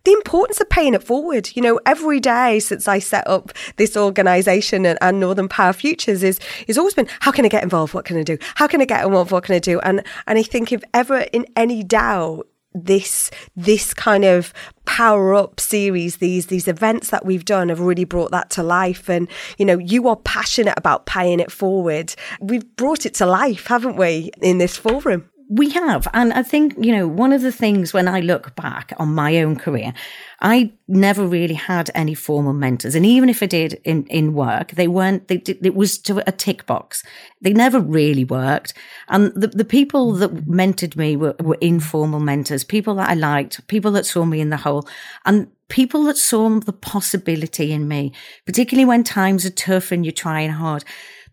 the 0.03 0.13
importance 0.13 0.59
of 0.59 0.69
paying 0.69 0.93
it 0.93 1.03
forward. 1.03 1.49
You 1.55 1.61
know, 1.61 1.79
every 1.85 2.19
day 2.19 2.59
since 2.59 2.87
I 2.87 2.99
set 2.99 3.27
up 3.27 3.51
this 3.77 3.95
organisation 3.97 4.85
and, 4.85 4.97
and, 5.01 5.19
Northern 5.19 5.49
Power 5.49 5.73
Futures 5.73 6.23
is 6.23 6.39
is 6.67 6.77
always 6.77 6.93
been 6.93 7.07
how 7.19 7.31
can 7.31 7.45
I 7.45 7.49
get 7.49 7.63
involved? 7.63 7.93
What 7.93 8.05
can 8.05 8.17
I 8.17 8.23
do? 8.23 8.37
How 8.55 8.67
can 8.67 8.81
I 8.81 8.85
get 8.85 9.05
involved? 9.05 9.31
What 9.31 9.43
can 9.43 9.55
I 9.55 9.59
do? 9.59 9.79
And 9.81 10.03
and 10.27 10.39
I 10.39 10.43
think 10.43 10.71
if 10.71 10.81
ever 10.93 11.19
in 11.33 11.45
any 11.55 11.83
doubt 11.83 12.47
this 12.73 13.31
this 13.55 13.93
kind 13.93 14.23
of 14.23 14.53
power 14.85 15.33
up 15.33 15.59
series 15.59 16.17
these 16.17 16.47
these 16.47 16.67
events 16.67 17.09
that 17.09 17.25
we've 17.25 17.45
done 17.45 17.69
have 17.69 17.79
really 17.79 18.03
brought 18.03 18.29
that 18.29 18.51
to 18.51 18.61
life 18.61 19.09
and 19.09 19.27
you 19.57 19.65
know 19.65 19.79
you 19.79 20.07
are 20.07 20.15
passionate 20.15 20.75
about 20.77 21.07
paying 21.07 21.39
it 21.39 21.51
forward 21.51 22.13
we've 22.39 22.75
brought 22.75 23.07
it 23.07 23.13
to 23.15 23.25
life 23.25 23.65
haven't 23.67 23.95
we 23.95 24.29
in 24.41 24.59
this 24.59 24.77
forum 24.77 25.27
we 25.49 25.71
have. 25.71 26.07
And 26.13 26.31
I 26.31 26.43
think, 26.43 26.75
you 26.79 26.95
know, 26.95 27.07
one 27.07 27.33
of 27.33 27.41
the 27.41 27.51
things 27.51 27.91
when 27.91 28.07
I 28.07 28.19
look 28.19 28.55
back 28.55 28.93
on 28.97 29.15
my 29.15 29.41
own 29.41 29.55
career, 29.55 29.93
I 30.41 30.71
never 30.87 31.25
really 31.25 31.55
had 31.55 31.89
any 31.95 32.13
formal 32.13 32.53
mentors. 32.53 32.93
And 32.93 33.03
even 33.03 33.29
if 33.29 33.41
I 33.41 33.47
did 33.47 33.81
in, 33.83 34.05
in 34.05 34.35
work, 34.35 34.71
they 34.73 34.87
weren't, 34.87 35.27
they, 35.27 35.37
it 35.37 35.73
was 35.73 35.97
to 35.99 36.21
a 36.29 36.31
tick 36.31 36.67
box. 36.67 37.03
They 37.41 37.51
never 37.51 37.79
really 37.79 38.23
worked. 38.23 38.75
And 39.07 39.33
the, 39.33 39.47
the 39.47 39.65
people 39.65 40.13
that 40.13 40.47
mentored 40.47 40.95
me 40.95 41.15
were, 41.15 41.35
were 41.39 41.57
informal 41.59 42.19
mentors, 42.19 42.63
people 42.63 42.93
that 42.95 43.09
I 43.09 43.15
liked, 43.15 43.65
people 43.67 43.91
that 43.93 44.05
saw 44.05 44.25
me 44.25 44.41
in 44.41 44.51
the 44.51 44.57
whole 44.57 44.87
and 45.25 45.47
people 45.67 46.03
that 46.03 46.17
saw 46.17 46.59
the 46.59 46.73
possibility 46.73 47.71
in 47.71 47.87
me, 47.87 48.13
particularly 48.45 48.85
when 48.85 49.03
times 49.03 49.47
are 49.47 49.51
tough 49.51 49.91
and 49.91 50.05
you're 50.05 50.11
trying 50.11 50.51
hard 50.51 50.83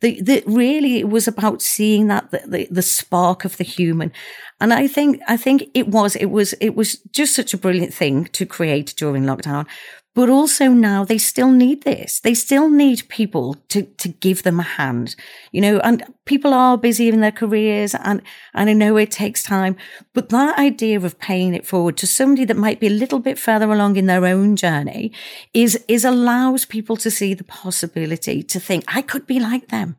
the, 0.01 0.21
the 0.21 0.43
really 0.47 0.99
it 0.99 1.09
was 1.09 1.29
about 1.29 1.63
seeing 1.63 2.09
that 2.09 2.31
the, 2.31 2.43
the, 2.47 2.69
the 2.71 2.83
spark 2.83 3.45
of 3.45 3.57
the 3.57 3.65
human. 3.65 4.13
And 4.61 4.73
I 4.73 4.87
think, 4.87 5.21
I 5.29 5.37
think 5.37 5.65
it 5.75 5.89
was, 5.89 6.17
it 6.17 6.27
was, 6.27 6.55
it 6.55 6.75
was 6.75 6.97
just 7.13 7.35
such 7.35 7.55
a 7.55 7.59
brilliant 7.59 7.93
thing 7.93 8.27
to 8.27 8.47
create 8.47 8.95
during 8.97 9.25
lockdown. 9.25 9.67
But 10.17 10.31
also 10.31 10.69
now 10.69 11.05
they 11.05 11.19
still 11.19 11.51
need 11.51 11.83
this. 11.83 12.21
They 12.21 12.33
still 12.33 12.71
need 12.71 13.07
people 13.09 13.55
to, 13.69 13.83
to 13.83 14.09
give 14.09 14.45
them 14.45 14.59
a 14.59 14.65
hand, 14.65 15.15
you 15.53 15.61
know, 15.61 15.79
and 15.81 16.03
people 16.25 16.55
are 16.55 16.79
busy 16.79 17.09
in 17.11 17.21
their 17.21 17.31
careers 17.31 17.95
and, 17.95 18.23
and 18.55 18.71
I 18.71 18.73
know 18.73 18.97
it 18.97 19.11
takes 19.11 19.43
time, 19.43 19.77
but 20.15 20.31
that 20.31 20.59
idea 20.59 20.99
of 20.99 21.19
paying 21.19 21.53
it 21.53 21.67
forward 21.67 21.99
to 21.99 22.07
somebody 22.07 22.47
that 22.47 22.57
might 22.57 22.81
be 22.81 22.87
a 22.87 22.99
little 23.03 23.19
bit 23.21 23.39
further 23.39 23.71
along 23.71 23.97
in 23.97 24.07
their 24.07 24.25
own 24.25 24.57
journey 24.57 25.13
is, 25.53 25.85
is 25.87 26.03
allows 26.03 26.65
people 26.65 26.97
to 26.97 27.11
see 27.11 27.35
the 27.35 27.45
possibility 27.45 28.43
to 28.43 28.59
think, 28.59 28.85
I 28.89 29.03
could 29.03 29.27
be 29.27 29.39
like 29.39 29.69
them. 29.69 29.97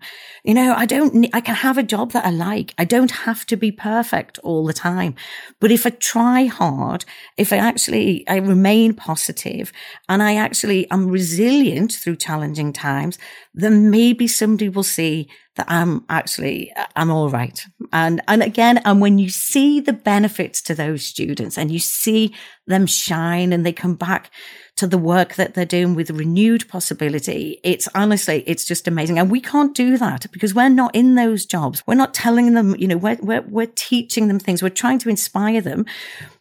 You 0.47 0.53
know, 0.53 0.74
I 0.74 0.86
don't 0.86 1.27
I 1.33 1.41
can 1.41 1.55
have 1.55 1.77
a 1.77 1.83
job 1.83 2.13
that 2.13 2.25
I 2.25 2.29
like. 2.29 2.74
I 2.77 2.86
don't 2.86 3.12
have 3.12 3.45
to 3.47 3.57
be 3.57 3.69
perfect 3.69 4.39
all 4.39 4.65
the 4.65 4.71
time. 4.71 5.13
But 5.59 5.71
if 5.71 5.86
I 5.86 5.89
try 5.89 6.45
hard, 6.45 7.03
if 7.36 7.51
I 7.51 7.57
actually, 7.57 8.25
I 8.29 8.38
remain 8.38 8.93
positive 8.93 9.74
and 10.09 10.23
I 10.23 10.35
actually 10.35 10.89
am 10.89 11.07
resilient 11.07 11.91
through 11.91 12.15
challenging 12.15 12.71
times, 12.71 13.17
then 13.53 13.91
maybe 13.91 14.27
somebody 14.27 14.69
will 14.69 14.83
see 14.83 15.27
that 15.57 15.65
I'm 15.67 16.05
actually, 16.07 16.71
I'm 16.95 17.09
all 17.09 17.29
right. 17.29 17.59
And, 17.91 18.21
and 18.27 18.41
again, 18.41 18.77
and 18.85 19.01
when 19.01 19.17
you 19.17 19.29
see 19.29 19.81
the 19.81 19.93
benefits 19.93 20.61
to 20.63 20.75
those 20.75 21.03
students 21.03 21.57
and 21.57 21.71
you 21.71 21.79
see 21.79 22.33
them 22.67 22.85
shine 22.85 23.51
and 23.51 23.65
they 23.65 23.73
come 23.73 23.95
back 23.95 24.31
to 24.77 24.87
the 24.87 24.97
work 24.97 25.33
that 25.35 25.55
they're 25.55 25.65
doing 25.65 25.95
with 25.95 26.11
renewed 26.11 26.69
possibility, 26.69 27.59
it's 27.63 27.89
honestly, 27.93 28.43
it's 28.47 28.65
just 28.65 28.87
amazing. 28.87 29.19
And 29.19 29.31
we 29.31 29.41
can't 29.41 29.75
do 29.75 29.97
that 29.97 30.27
because 30.31 30.53
we're 30.53 30.69
not 30.69 30.95
in 30.95 31.15
those 31.15 31.45
jobs. 31.45 31.83
We're 31.85 31.95
not 31.95 32.13
telling 32.13 32.53
them, 32.53 32.75
you 32.77 32.87
know, 32.87 32.97
we're, 32.97 33.17
we're, 33.21 33.41
we're 33.41 33.71
teaching 33.75 34.27
them 34.27 34.39
things. 34.39 34.63
We're 34.63 34.69
trying 34.69 34.99
to 34.99 35.09
inspire 35.09 35.59
them, 35.59 35.85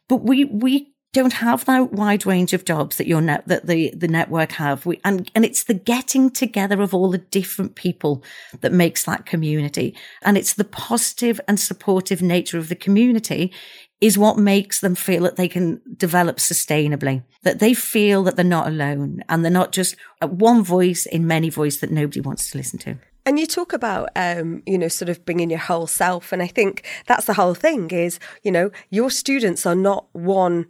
but 0.08 0.22
we, 0.22 0.44
we 0.44 0.92
don't 1.16 1.32
have 1.32 1.64
that 1.64 1.92
wide 1.92 2.26
range 2.26 2.52
of 2.52 2.66
jobs 2.66 2.98
that 2.98 3.06
your 3.06 3.22
net, 3.22 3.48
that 3.48 3.66
the, 3.66 3.90
the 3.96 4.06
network 4.06 4.52
have. 4.52 4.84
We, 4.84 5.00
and, 5.02 5.30
and 5.34 5.46
it's 5.46 5.64
the 5.64 5.72
getting 5.72 6.30
together 6.30 6.82
of 6.82 6.92
all 6.92 7.10
the 7.10 7.18
different 7.18 7.74
people 7.74 8.22
that 8.60 8.70
makes 8.70 9.04
that 9.04 9.24
community. 9.24 9.96
And 10.20 10.36
it's 10.36 10.52
the 10.52 10.64
positive 10.64 11.40
and 11.48 11.58
supportive 11.58 12.20
nature 12.20 12.58
of 12.58 12.68
the 12.68 12.76
community 12.76 13.50
is 13.98 14.18
what 14.18 14.36
makes 14.36 14.80
them 14.80 14.94
feel 14.94 15.22
that 15.22 15.36
they 15.36 15.48
can 15.48 15.80
develop 15.96 16.36
sustainably, 16.36 17.22
that 17.44 17.60
they 17.60 17.72
feel 17.72 18.22
that 18.24 18.36
they're 18.36 18.44
not 18.44 18.68
alone 18.68 19.22
and 19.30 19.42
they're 19.42 19.50
not 19.50 19.72
just 19.72 19.96
one 20.20 20.62
voice 20.62 21.06
in 21.06 21.26
many 21.26 21.48
voices 21.48 21.80
that 21.80 21.90
nobody 21.90 22.20
wants 22.20 22.50
to 22.50 22.58
listen 22.58 22.78
to. 22.78 22.98
And 23.24 23.40
you 23.40 23.46
talk 23.46 23.72
about, 23.72 24.10
um, 24.14 24.62
you 24.66 24.76
know, 24.76 24.88
sort 24.88 25.08
of 25.08 25.24
bringing 25.24 25.48
your 25.48 25.58
whole 25.60 25.86
self. 25.86 26.30
And 26.30 26.42
I 26.42 26.46
think 26.46 26.86
that's 27.06 27.24
the 27.24 27.34
whole 27.34 27.54
thing 27.54 27.90
is, 27.90 28.20
you 28.42 28.52
know, 28.52 28.70
your 28.90 29.10
students 29.10 29.64
are 29.64 29.74
not 29.74 30.06
one 30.12 30.66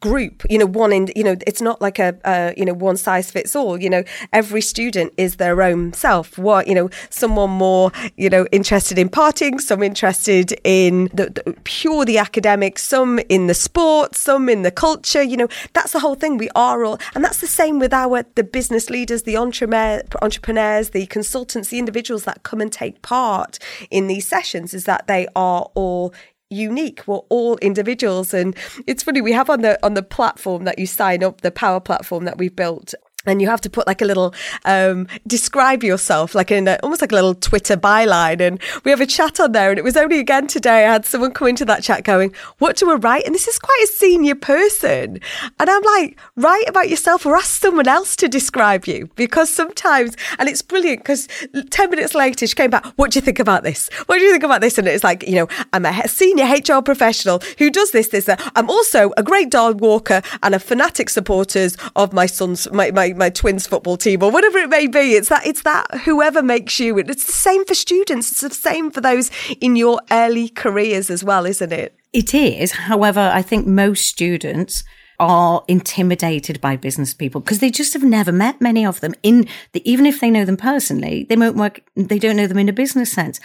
group 0.00 0.44
you 0.50 0.58
know 0.58 0.66
one 0.66 0.92
in 0.92 1.08
you 1.16 1.24
know 1.24 1.36
it's 1.46 1.62
not 1.62 1.80
like 1.80 1.98
a, 1.98 2.14
a 2.24 2.52
you 2.56 2.66
know 2.66 2.74
one 2.74 2.96
size 2.96 3.30
fits 3.30 3.56
all 3.56 3.80
you 3.80 3.88
know. 3.88 4.04
Every 4.32 4.60
student 4.60 5.12
is 5.16 5.36
their 5.36 5.62
own 5.62 5.94
self. 5.94 6.36
What 6.36 6.66
you 6.68 6.74
know 6.74 6.90
someone 7.08 7.50
more 7.50 7.90
you 8.16 8.28
know 8.28 8.46
interested 8.52 8.98
in 8.98 9.08
partying 9.08 9.60
some 9.60 9.82
interested 9.82 10.52
in 10.64 11.04
the, 11.14 11.30
the 11.30 11.56
pure 11.64 12.04
the 12.04 12.18
academic 12.18 12.78
some 12.78 13.20
in 13.30 13.46
the 13.46 13.54
sports 13.54 14.20
some 14.20 14.48
in 14.48 14.62
the 14.62 14.70
culture 14.70 15.22
you 15.22 15.36
know. 15.36 15.48
That's 15.72 15.92
the 15.92 16.00
whole 16.00 16.14
thing. 16.14 16.36
We 16.36 16.50
are 16.54 16.84
all 16.84 16.98
and 17.14 17.24
that's 17.24 17.40
the 17.40 17.46
same 17.46 17.78
with 17.78 17.94
our 17.94 18.24
the 18.34 18.44
business 18.44 18.90
leaders 18.90 19.22
the 19.22 19.36
entrepreneur, 19.36 20.02
entrepreneurs 20.20 20.90
the 20.90 21.06
consultants 21.06 21.70
the 21.70 21.78
individuals 21.78 22.24
that 22.24 22.42
come 22.42 22.60
and 22.60 22.70
take 22.70 23.00
part 23.00 23.58
in 23.90 24.08
these 24.08 24.26
sessions 24.26 24.74
is 24.74 24.84
that 24.84 25.06
they 25.06 25.26
are 25.34 25.70
all 25.74 26.12
unique. 26.50 27.06
We're 27.06 27.16
all 27.28 27.56
individuals. 27.58 28.34
And 28.34 28.56
it's 28.86 29.02
funny 29.02 29.20
we 29.20 29.32
have 29.32 29.48
on 29.48 29.62
the 29.62 29.84
on 29.84 29.94
the 29.94 30.02
platform 30.02 30.64
that 30.64 30.78
you 30.78 30.86
sign 30.86 31.22
up 31.22 31.40
the 31.40 31.50
power 31.50 31.80
platform 31.80 32.24
that 32.24 32.38
we've 32.38 32.54
built 32.54 32.94
and 33.26 33.42
you 33.42 33.48
have 33.48 33.60
to 33.60 33.70
put 33.70 33.86
like 33.86 34.00
a 34.00 34.04
little 34.04 34.34
um, 34.64 35.06
describe 35.26 35.82
yourself 35.82 36.34
like 36.34 36.50
in 36.50 36.68
a, 36.68 36.78
almost 36.82 37.00
like 37.02 37.12
a 37.12 37.14
little 37.14 37.34
twitter 37.34 37.76
byline. 37.76 38.40
And 38.40 38.60
we 38.84 38.90
have 38.90 39.00
a 39.00 39.06
chat 39.06 39.40
on 39.40 39.52
there 39.52 39.70
and 39.70 39.78
it 39.78 39.84
was 39.84 39.96
only 39.96 40.18
again 40.18 40.46
today 40.46 40.86
i 40.86 40.92
had 40.92 41.04
someone 41.04 41.32
come 41.32 41.48
into 41.48 41.64
that 41.66 41.82
chat 41.82 42.04
going 42.04 42.34
what 42.58 42.76
do 42.76 42.90
i 42.90 42.94
write? 42.94 43.26
And 43.26 43.34
this 43.34 43.46
is 43.46 43.58
quite 43.58 43.80
a 43.84 43.86
senior 43.88 44.34
person. 44.34 45.20
And 45.58 45.70
i'm 45.70 45.82
like 45.82 46.18
write 46.36 46.68
about 46.68 46.88
yourself 46.88 47.26
or 47.26 47.36
ask 47.36 47.60
someone 47.60 47.88
else 47.88 48.16
to 48.16 48.28
describe 48.28 48.86
you. 48.86 49.08
Because 49.16 49.50
sometimes 49.50 50.16
and 50.38 50.48
it's 50.48 50.62
brilliant 50.62 51.00
because 51.00 51.28
10 51.70 51.90
minutes 51.90 52.14
later 52.14 52.46
she 52.46 52.54
came 52.54 52.70
back 52.70 52.86
what 52.96 53.10
do 53.10 53.18
you 53.18 53.22
think 53.22 53.38
about 53.38 53.62
this? 53.62 53.90
What 54.06 54.16
do 54.16 54.24
you 54.24 54.30
think 54.30 54.44
about 54.44 54.60
this? 54.60 54.78
And 54.78 54.88
it's 54.88 55.04
like 55.04 55.26
you 55.26 55.34
know 55.34 55.48
i'm 55.72 55.84
a 55.84 56.08
senior 56.08 56.46
hr 56.46 56.80
professional 56.80 57.42
who 57.58 57.70
does 57.70 57.90
this 57.90 58.08
this 58.08 58.24
that. 58.24 58.40
I'm 58.56 58.70
also 58.70 59.12
a 59.16 59.22
great 59.22 59.50
dog 59.50 59.80
walker 59.80 60.22
and 60.42 60.54
a 60.54 60.58
fanatic 60.58 61.10
supporters 61.10 61.76
of 61.96 62.12
my 62.12 62.26
son's 62.26 62.70
my, 62.72 62.90
my 62.90 63.09
my 63.14 63.30
twins 63.30 63.66
football 63.66 63.96
team 63.96 64.22
or 64.22 64.30
whatever 64.30 64.58
it 64.58 64.68
may 64.68 64.86
be. 64.86 65.14
It's 65.14 65.28
that 65.28 65.46
it's 65.46 65.62
that 65.62 65.86
whoever 66.04 66.42
makes 66.42 66.78
you. 66.80 66.98
It's 66.98 67.24
the 67.24 67.32
same 67.32 67.64
for 67.64 67.74
students. 67.74 68.30
It's 68.30 68.40
the 68.40 68.50
same 68.50 68.90
for 68.90 69.00
those 69.00 69.30
in 69.60 69.76
your 69.76 70.00
early 70.10 70.48
careers 70.48 71.10
as 71.10 71.24
well, 71.24 71.46
isn't 71.46 71.72
it? 71.72 71.96
It 72.12 72.34
is. 72.34 72.72
However, 72.72 73.20
I 73.20 73.42
think 73.42 73.66
most 73.66 74.06
students 74.06 74.84
are 75.20 75.62
intimidated 75.68 76.60
by 76.62 76.76
business 76.76 77.12
people 77.12 77.42
because 77.42 77.58
they 77.58 77.70
just 77.70 77.92
have 77.92 78.02
never 78.02 78.32
met 78.32 78.58
many 78.60 78.86
of 78.86 79.00
them 79.00 79.14
in 79.22 79.46
the, 79.72 79.90
even 79.90 80.06
if 80.06 80.18
they 80.18 80.30
know 80.30 80.46
them 80.46 80.56
personally, 80.56 81.26
they 81.28 81.36
won't 81.36 81.56
work, 81.56 81.82
they 81.94 82.18
don't 82.18 82.36
know 82.36 82.46
them 82.46 82.58
in 82.58 82.70
a 82.70 82.72
business 82.72 83.12
sense. 83.12 83.38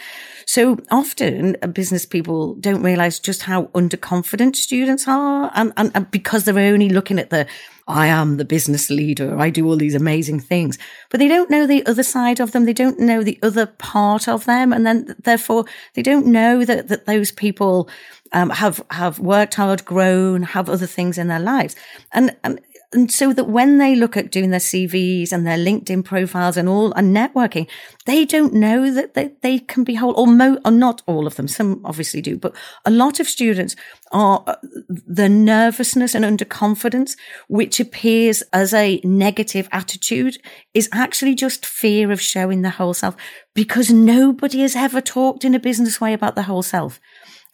So 0.46 0.78
often 0.92 1.56
uh, 1.60 1.66
business 1.66 2.06
people 2.06 2.54
don't 2.54 2.82
realize 2.82 3.18
just 3.18 3.42
how 3.42 3.64
underconfident 3.66 4.54
students 4.54 5.06
are. 5.08 5.50
And, 5.54 5.72
and, 5.76 5.90
and 5.94 6.10
because 6.10 6.44
they're 6.44 6.58
only 6.72 6.88
looking 6.88 7.18
at 7.18 7.30
the, 7.30 7.46
I 7.88 8.06
am 8.06 8.36
the 8.36 8.44
business 8.44 8.88
leader. 8.88 9.38
I 9.38 9.50
do 9.50 9.66
all 9.66 9.76
these 9.76 9.96
amazing 9.96 10.40
things, 10.40 10.78
but 11.10 11.18
they 11.18 11.28
don't 11.28 11.50
know 11.50 11.66
the 11.66 11.84
other 11.86 12.04
side 12.04 12.40
of 12.40 12.52
them. 12.52 12.64
They 12.64 12.72
don't 12.72 13.00
know 13.00 13.22
the 13.22 13.38
other 13.42 13.66
part 13.66 14.28
of 14.28 14.44
them. 14.44 14.72
And 14.72 14.86
then 14.86 15.16
therefore 15.24 15.64
they 15.94 16.02
don't 16.02 16.26
know 16.26 16.64
that, 16.64 16.88
that 16.88 17.06
those 17.06 17.32
people 17.32 17.88
um, 18.32 18.50
have 18.50 18.84
have 18.90 19.18
worked 19.18 19.54
hard, 19.54 19.84
grown, 19.84 20.42
have 20.42 20.68
other 20.68 20.86
things 20.86 21.18
in 21.18 21.28
their 21.28 21.40
lives, 21.40 21.76
and 22.12 22.36
and 22.42 22.60
and 22.92 23.10
so 23.10 23.32
that 23.32 23.48
when 23.48 23.78
they 23.78 23.96
look 23.96 24.16
at 24.16 24.30
doing 24.30 24.50
their 24.50 24.60
CVs 24.60 25.32
and 25.32 25.46
their 25.46 25.58
LinkedIn 25.58 26.04
profiles 26.04 26.56
and 26.56 26.68
all 26.68 26.92
and 26.92 27.14
networking, 27.14 27.68
they 28.06 28.24
don't 28.24 28.54
know 28.54 28.92
that 28.92 29.14
they, 29.14 29.32
they 29.42 29.58
can 29.58 29.84
be 29.84 29.94
whole 29.94 30.14
or, 30.18 30.26
mo- 30.26 30.58
or 30.64 30.70
not 30.70 31.02
all 31.06 31.26
of 31.26 31.34
them. 31.34 31.48
Some 31.48 31.80
obviously 31.84 32.22
do, 32.22 32.36
but 32.36 32.54
a 32.84 32.90
lot 32.90 33.18
of 33.18 33.26
students 33.26 33.74
are 34.12 34.42
uh, 34.46 34.56
the 34.88 35.28
nervousness 35.28 36.14
and 36.14 36.24
underconfidence, 36.24 37.16
which 37.48 37.80
appears 37.80 38.42
as 38.52 38.72
a 38.72 39.00
negative 39.02 39.68
attitude 39.72 40.38
is 40.72 40.88
actually 40.92 41.34
just 41.34 41.66
fear 41.66 42.12
of 42.12 42.20
showing 42.20 42.62
the 42.62 42.70
whole 42.70 42.94
self 42.94 43.16
because 43.54 43.90
nobody 43.90 44.60
has 44.60 44.76
ever 44.76 45.00
talked 45.00 45.44
in 45.44 45.54
a 45.54 45.60
business 45.60 46.00
way 46.00 46.12
about 46.12 46.34
the 46.34 46.44
whole 46.44 46.62
self. 46.62 47.00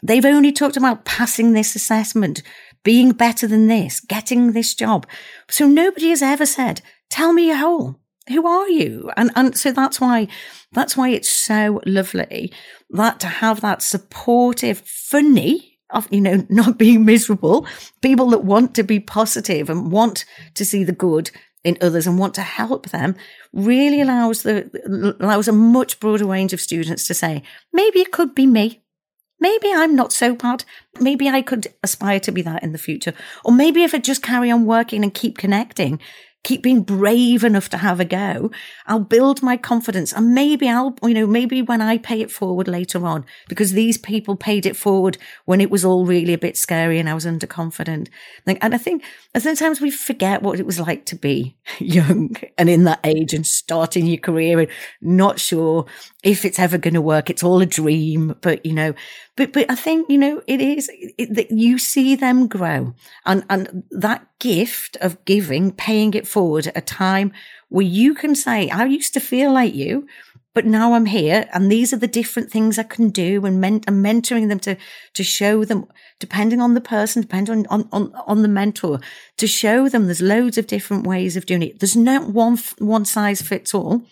They've 0.02 0.24
only 0.24 0.50
talked 0.52 0.76
about 0.76 1.04
passing 1.04 1.52
this 1.52 1.76
assessment, 1.76 2.42
being 2.84 3.12
better 3.12 3.46
than 3.46 3.66
this, 3.68 4.00
getting 4.00 4.52
this 4.52 4.74
job. 4.74 5.06
So 5.48 5.66
nobody 5.66 6.08
has 6.10 6.22
ever 6.22 6.46
said, 6.46 6.82
tell 7.10 7.32
me 7.32 7.48
your 7.48 7.56
whole. 7.56 8.00
Who 8.28 8.46
are 8.46 8.68
you? 8.68 9.10
And, 9.16 9.30
and 9.34 9.56
so 9.58 9.72
that's 9.72 10.00
why, 10.00 10.28
that's 10.72 10.96
why 10.96 11.08
it's 11.08 11.28
so 11.28 11.80
lovely 11.84 12.52
that 12.90 13.18
to 13.20 13.26
have 13.26 13.60
that 13.60 13.82
supportive, 13.82 14.78
funny, 14.78 15.78
of, 15.90 16.08
you 16.10 16.20
know, 16.20 16.46
not 16.48 16.78
being 16.78 17.04
miserable, 17.04 17.66
people 18.00 18.30
that 18.30 18.44
want 18.44 18.74
to 18.76 18.82
be 18.82 19.00
positive 19.00 19.68
and 19.68 19.92
want 19.92 20.24
to 20.54 20.64
see 20.64 20.84
the 20.84 20.92
good 20.92 21.30
in 21.64 21.78
others 21.80 22.06
and 22.06 22.18
want 22.18 22.34
to 22.34 22.42
help 22.42 22.88
them 22.90 23.14
really 23.52 24.00
allows 24.00 24.42
the, 24.42 25.16
allows 25.20 25.46
a 25.46 25.52
much 25.52 26.00
broader 26.00 26.26
range 26.26 26.52
of 26.52 26.60
students 26.60 27.06
to 27.06 27.14
say, 27.14 27.42
maybe 27.72 28.00
it 28.00 28.10
could 28.10 28.34
be 28.34 28.46
me 28.46 28.81
maybe 29.42 29.72
I'm 29.74 29.94
not 29.94 30.12
so 30.12 30.34
bad. 30.34 30.64
Maybe 31.00 31.28
I 31.28 31.42
could 31.42 31.66
aspire 31.82 32.20
to 32.20 32.32
be 32.32 32.42
that 32.42 32.62
in 32.62 32.72
the 32.72 32.78
future. 32.78 33.12
Or 33.44 33.52
maybe 33.52 33.82
if 33.82 33.94
I 33.94 33.98
just 33.98 34.22
carry 34.22 34.50
on 34.50 34.64
working 34.64 35.02
and 35.02 35.12
keep 35.12 35.36
connecting, 35.36 36.00
keep 36.44 36.62
being 36.62 36.82
brave 36.82 37.44
enough 37.44 37.68
to 37.68 37.76
have 37.76 38.00
a 38.00 38.04
go, 38.04 38.50
I'll 38.86 39.00
build 39.00 39.42
my 39.42 39.56
confidence. 39.56 40.12
And 40.12 40.34
maybe 40.34 40.68
I'll, 40.68 40.96
you 41.02 41.14
know, 41.14 41.26
maybe 41.26 41.62
when 41.62 41.80
I 41.80 41.98
pay 41.98 42.20
it 42.20 42.32
forward 42.32 42.66
later 42.66 43.06
on, 43.06 43.24
because 43.48 43.72
these 43.72 43.96
people 43.96 44.34
paid 44.36 44.66
it 44.66 44.76
forward 44.76 45.18
when 45.44 45.60
it 45.60 45.70
was 45.70 45.84
all 45.84 46.04
really 46.04 46.32
a 46.32 46.38
bit 46.38 46.56
scary 46.56 46.98
and 46.98 47.08
I 47.08 47.14
was 47.14 47.26
underconfident. 47.26 48.08
And 48.46 48.74
I 48.74 48.78
think 48.78 49.04
sometimes 49.36 49.80
we 49.80 49.90
forget 49.90 50.42
what 50.42 50.58
it 50.58 50.66
was 50.66 50.80
like 50.80 51.06
to 51.06 51.16
be 51.16 51.56
young 51.78 52.36
and 52.58 52.68
in 52.68 52.84
that 52.84 53.00
age 53.04 53.34
and 53.34 53.46
starting 53.46 54.06
your 54.06 54.18
career 54.18 54.60
and 54.60 54.68
not 55.00 55.38
sure 55.38 55.86
if 56.24 56.44
it's 56.44 56.58
ever 56.58 56.78
going 56.78 56.94
to 56.94 57.00
work. 57.00 57.30
It's 57.30 57.44
all 57.44 57.60
a 57.60 57.66
dream, 57.66 58.34
but 58.40 58.66
you 58.66 58.72
know, 58.72 58.94
But, 59.36 59.52
but 59.52 59.70
I 59.70 59.74
think, 59.74 60.10
you 60.10 60.18
know, 60.18 60.42
it 60.46 60.60
is 60.60 60.88
that 61.30 61.50
you 61.50 61.78
see 61.78 62.14
them 62.14 62.48
grow 62.48 62.94
and, 63.24 63.44
and 63.48 63.84
that 63.90 64.26
gift 64.38 64.98
of 65.00 65.24
giving, 65.24 65.72
paying 65.72 66.12
it 66.12 66.28
forward 66.28 66.66
at 66.66 66.76
a 66.76 66.82
time 66.82 67.32
where 67.70 67.86
you 67.86 68.14
can 68.14 68.34
say, 68.34 68.68
I 68.68 68.84
used 68.84 69.14
to 69.14 69.20
feel 69.20 69.50
like 69.50 69.74
you, 69.74 70.06
but 70.52 70.66
now 70.66 70.92
I'm 70.92 71.06
here 71.06 71.48
and 71.54 71.72
these 71.72 71.94
are 71.94 71.98
the 71.98 72.06
different 72.06 72.50
things 72.50 72.78
I 72.78 72.82
can 72.82 73.08
do 73.08 73.46
and, 73.46 73.58
men- 73.58 73.80
and 73.86 74.04
mentoring 74.04 74.50
them 74.50 74.60
to, 74.60 74.76
to 75.14 75.24
show 75.24 75.64
them, 75.64 75.86
depending 76.20 76.60
on 76.60 76.74
the 76.74 76.82
person, 76.82 77.22
depending 77.22 77.66
on, 77.70 77.82
on, 77.82 77.88
on, 77.90 78.22
on 78.26 78.42
the 78.42 78.48
mentor, 78.48 79.00
to 79.38 79.46
show 79.46 79.88
them 79.88 80.04
there's 80.04 80.20
loads 80.20 80.58
of 80.58 80.66
different 80.66 81.06
ways 81.06 81.38
of 81.38 81.46
doing 81.46 81.62
it. 81.62 81.80
There's 81.80 81.96
not 81.96 82.28
one, 82.28 82.58
one 82.78 83.06
size 83.06 83.40
fits 83.40 83.72
all 83.72 84.02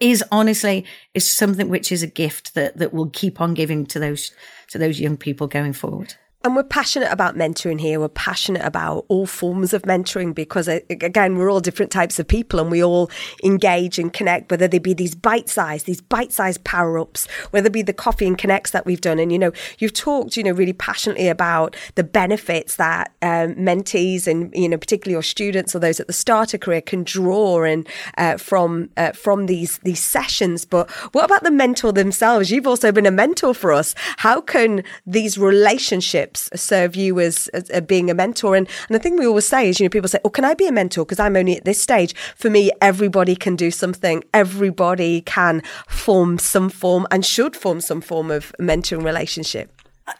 is 0.00 0.24
honestly 0.30 0.84
is 1.14 1.28
something 1.30 1.68
which 1.68 1.90
is 1.90 2.02
a 2.02 2.06
gift 2.06 2.54
that, 2.54 2.76
that 2.78 2.92
will 2.92 3.10
keep 3.10 3.40
on 3.40 3.54
giving 3.54 3.86
to 3.86 3.98
those, 3.98 4.32
to 4.68 4.78
those 4.78 5.00
young 5.00 5.16
people 5.16 5.46
going 5.46 5.72
forward. 5.72 6.14
And 6.44 6.54
we're 6.54 6.62
passionate 6.62 7.10
about 7.10 7.34
mentoring 7.34 7.80
here. 7.80 7.98
We're 7.98 8.08
passionate 8.08 8.64
about 8.64 9.06
all 9.08 9.26
forms 9.26 9.74
of 9.74 9.82
mentoring 9.82 10.36
because, 10.36 10.68
uh, 10.68 10.78
again, 10.88 11.36
we're 11.36 11.50
all 11.50 11.58
different 11.58 11.90
types 11.90 12.20
of 12.20 12.28
people 12.28 12.60
and 12.60 12.70
we 12.70 12.82
all 12.82 13.10
engage 13.42 13.98
and 13.98 14.12
connect, 14.12 14.48
whether 14.48 14.68
they 14.68 14.78
be 14.78 14.94
these 14.94 15.16
bite 15.16 15.48
sized, 15.48 15.86
these 15.86 16.00
bite 16.00 16.30
sized 16.30 16.62
power 16.62 16.96
ups, 16.96 17.26
whether 17.50 17.66
it 17.66 17.72
be 17.72 17.82
the 17.82 17.92
coffee 17.92 18.28
and 18.28 18.38
connects 18.38 18.70
that 18.70 18.86
we've 18.86 19.00
done. 19.00 19.18
And, 19.18 19.32
you 19.32 19.38
know, 19.38 19.50
you've 19.80 19.94
talked, 19.94 20.36
you 20.36 20.44
know, 20.44 20.52
really 20.52 20.72
passionately 20.72 21.26
about 21.26 21.74
the 21.96 22.04
benefits 22.04 22.76
that 22.76 23.10
um, 23.20 23.56
mentees 23.56 24.28
and, 24.28 24.54
you 24.54 24.68
know, 24.68 24.78
particularly 24.78 25.14
your 25.14 25.24
students 25.24 25.74
or 25.74 25.80
those 25.80 25.98
at 25.98 26.06
the 26.06 26.12
start 26.12 26.54
of 26.54 26.60
career 26.60 26.80
can 26.80 27.02
draw 27.02 27.64
and 27.64 27.84
uh, 28.16 28.36
from 28.36 28.90
uh, 28.96 29.10
from 29.10 29.46
these 29.46 29.78
these 29.78 30.00
sessions. 30.00 30.64
But 30.64 30.88
what 31.12 31.24
about 31.24 31.42
the 31.42 31.50
mentor 31.50 31.92
themselves? 31.92 32.52
You've 32.52 32.68
also 32.68 32.92
been 32.92 33.06
a 33.06 33.10
mentor 33.10 33.54
for 33.54 33.72
us. 33.72 33.96
How 34.18 34.40
can 34.40 34.84
these 35.04 35.36
relationships 35.36 36.28
serve 36.54 36.96
you 36.96 37.20
as, 37.20 37.48
as, 37.48 37.70
uh, 37.70 37.80
being 37.80 38.10
a 38.10 38.14
mentor? 38.14 38.56
And 38.56 38.68
and 38.88 38.94
the 38.94 38.98
thing 38.98 39.16
we 39.16 39.26
always 39.26 39.46
say 39.46 39.68
is, 39.68 39.80
you 39.80 39.84
know, 39.84 39.90
people 39.90 40.08
say, 40.08 40.20
"Oh, 40.24 40.30
can 40.30 40.44
I 40.44 40.54
be 40.54 40.66
a 40.66 40.72
mentor?" 40.72 41.04
Because 41.04 41.20
I'm 41.20 41.36
only 41.36 41.56
at 41.56 41.64
this 41.64 41.80
stage. 41.80 42.14
For 42.36 42.50
me, 42.50 42.70
everybody 42.80 43.36
can 43.36 43.56
do 43.56 43.70
something. 43.70 44.24
Everybody 44.32 45.22
can 45.22 45.62
form 45.88 46.38
some 46.38 46.70
form 46.70 47.06
and 47.10 47.24
should 47.24 47.56
form 47.56 47.80
some 47.80 48.00
form 48.00 48.30
of 48.30 48.52
mentoring 48.60 49.04
relationship. 49.04 49.72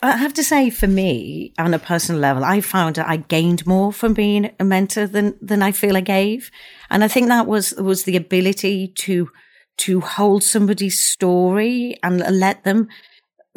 I 0.03 0.17
have 0.17 0.35
to 0.35 0.45
say, 0.45 0.71
for 0.71 0.87
me, 0.87 1.53
on 1.59 1.73
a 1.73 1.79
personal 1.79 2.21
level, 2.21 2.45
I 2.45 2.61
found 2.61 2.97
that 2.97 3.09
I 3.09 3.19
gained 3.19 3.67
more 3.67 3.93
from 3.93 4.13
being 4.13 4.51
a 4.61 4.65
mentor 4.65 5.07
than 5.07 5.35
than 5.41 5.63
I 5.63 5.73
feel 5.73 5.97
I 5.97 6.03
gave, 6.03 6.51
and 6.91 7.03
I 7.03 7.09
think 7.09 7.29
that 7.29 7.47
was 7.47 7.75
was 7.75 8.05
the 8.05 8.17
ability 8.17 8.89
to 8.89 9.31
to 9.79 10.01
hold 10.01 10.43
somebody's 10.43 11.01
story 11.01 11.99
and 12.03 12.19
let 12.39 12.65
them 12.65 12.89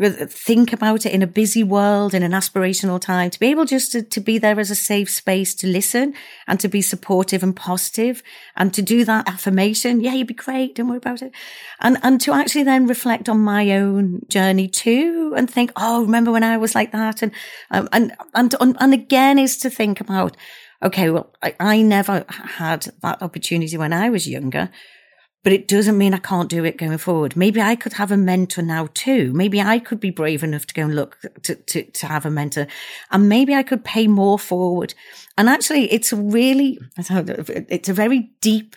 think 0.09 0.73
about 0.73 1.05
it 1.05 1.13
in 1.13 1.21
a 1.21 1.27
busy 1.27 1.63
world 1.63 2.13
in 2.13 2.23
an 2.23 2.31
aspirational 2.31 2.99
time 2.99 3.29
to 3.29 3.39
be 3.39 3.47
able 3.47 3.65
just 3.65 3.91
to, 3.91 4.01
to 4.01 4.19
be 4.19 4.37
there 4.37 4.59
as 4.59 4.71
a 4.71 4.75
safe 4.75 5.09
space 5.09 5.53
to 5.55 5.67
listen 5.67 6.13
and 6.47 6.59
to 6.59 6.67
be 6.67 6.81
supportive 6.81 7.43
and 7.43 7.55
positive 7.55 8.23
and 8.55 8.73
to 8.73 8.81
do 8.81 9.05
that 9.05 9.27
affirmation 9.27 10.01
yeah 10.01 10.13
you'd 10.13 10.27
be 10.27 10.33
great 10.33 10.75
don't 10.75 10.87
worry 10.87 10.97
about 10.97 11.21
it. 11.21 11.31
And 11.79 11.97
and 12.03 12.19
to 12.21 12.33
actually 12.33 12.63
then 12.63 12.87
reflect 12.87 13.29
on 13.29 13.39
my 13.39 13.71
own 13.71 14.21
journey 14.27 14.67
too 14.67 15.33
and 15.35 15.49
think 15.49 15.71
oh 15.75 16.01
remember 16.01 16.31
when 16.31 16.43
i 16.43 16.57
was 16.57 16.75
like 16.75 16.91
that? 16.91 17.21
And 17.21 17.31
um, 17.69 17.89
and 17.91 18.15
and 18.33 18.55
and 18.59 18.93
again 18.93 19.39
is 19.39 19.57
to 19.57 19.69
think 19.69 20.01
about 20.01 20.35
okay 20.83 21.09
well 21.09 21.33
I, 21.41 21.55
I 21.59 21.81
never 21.81 22.25
had 22.29 22.87
that 23.01 23.21
opportunity 23.21 23.77
when 23.77 23.93
i 23.93 24.09
was 24.09 24.27
younger 24.27 24.69
but 25.43 25.53
it 25.53 25.67
doesn't 25.67 25.97
mean 25.97 26.13
I 26.13 26.19
can't 26.19 26.49
do 26.49 26.63
it 26.63 26.77
going 26.77 26.97
forward. 26.97 27.35
Maybe 27.35 27.61
I 27.61 27.75
could 27.75 27.93
have 27.93 28.11
a 28.11 28.17
mentor 28.17 28.61
now 28.61 28.89
too. 28.93 29.33
Maybe 29.33 29.59
I 29.59 29.79
could 29.79 29.99
be 29.99 30.11
brave 30.11 30.43
enough 30.43 30.67
to 30.67 30.73
go 30.73 30.83
and 30.83 30.95
look 30.95 31.17
to, 31.43 31.55
to, 31.55 31.83
to 31.83 32.05
have 32.05 32.25
a 32.25 32.31
mentor 32.31 32.67
and 33.09 33.27
maybe 33.27 33.55
I 33.55 33.63
could 33.63 33.83
pay 33.83 34.07
more 34.07 34.37
forward. 34.37 34.93
And 35.37 35.49
actually 35.49 35.91
it's 35.91 36.13
a 36.13 36.15
really, 36.15 36.79
it's 36.97 37.89
a 37.89 37.93
very 37.93 38.31
deep 38.41 38.75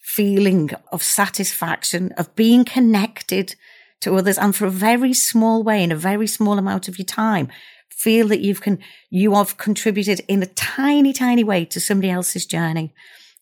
feeling 0.00 0.70
of 0.90 1.02
satisfaction 1.02 2.12
of 2.12 2.34
being 2.34 2.64
connected 2.64 3.54
to 4.00 4.14
others 4.14 4.38
and 4.38 4.56
for 4.56 4.64
a 4.66 4.70
very 4.70 5.12
small 5.12 5.62
way 5.62 5.82
in 5.82 5.92
a 5.92 5.96
very 5.96 6.26
small 6.26 6.58
amount 6.58 6.88
of 6.88 6.98
your 6.98 7.04
time 7.04 7.48
feel 7.90 8.28
that 8.28 8.40
you've 8.40 8.60
can 8.60 8.78
you 9.10 9.34
have 9.34 9.58
contributed 9.58 10.20
in 10.28 10.42
a 10.42 10.46
tiny 10.46 11.12
tiny 11.12 11.42
way 11.42 11.64
to 11.64 11.80
somebody 11.80 12.08
else's 12.08 12.46
journey 12.46 12.94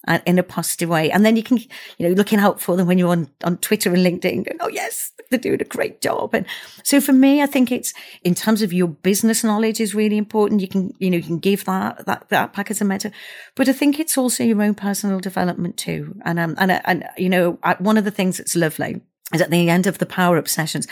uh, 0.07 0.19
in 0.27 0.39
a 0.39 0.43
positive 0.43 0.89
way. 0.89 1.11
And 1.11 1.25
then 1.25 1.37
you 1.37 1.43
can, 1.43 1.59
you 1.59 2.09
know, 2.09 2.15
looking 2.15 2.39
out 2.39 2.61
for 2.61 2.77
them 2.77 2.87
when 2.87 2.99
you're 2.99 3.11
on, 3.11 3.29
on 3.45 3.59
Twitter 3.59 3.93
and 3.93 4.05
LinkedIn, 4.05 4.45
going, 4.45 4.59
oh, 4.61 4.69
yes, 4.69 5.13
they're 5.31 5.39
doing 5.39 5.61
a 5.61 5.65
great 5.65 6.01
job. 6.01 6.35
And 6.35 6.47
so 6.83 7.01
for 7.01 7.13
me, 7.13 7.43
I 7.43 7.47
think 7.47 7.73
it's 7.73 7.93
in 8.23 8.35
terms 8.35 8.63
of 8.63 8.73
your 8.73 8.89
business 8.89 9.43
knowledge 9.43 9.81
is 9.81 9.95
really 9.95 10.17
important. 10.17 10.61
You 10.61 10.69
can, 10.69 10.95
you 10.99 11.11
know, 11.11 11.17
you 11.17 11.23
can 11.23 11.39
give 11.39 11.65
that, 11.65 12.07
that, 12.07 12.29
that 12.29 12.53
back 12.53 12.71
as 12.71 12.81
a 12.81 12.85
mentor, 12.85 13.11
but 13.55 13.69
I 13.69 13.73
think 13.73 13.99
it's 13.99 14.17
also 14.17 14.45
your 14.45 14.63
own 14.63 14.75
personal 14.75 15.19
development 15.21 15.77
too. 15.77 16.17
And, 16.25 16.39
um, 16.39 16.55
and, 16.59 16.81
and, 16.85 17.05
you 17.17 17.29
know, 17.29 17.59
one 17.79 17.99
of 17.99 18.05
the 18.05 18.11
things 18.11 18.39
that's 18.39 18.55
lovely 18.55 19.01
is 19.35 19.41
at 19.41 19.51
the 19.51 19.69
end 19.69 19.87
of 19.87 19.99
the 19.99 20.07
power 20.07 20.39
up 20.39 20.49
sessions, 20.49 20.87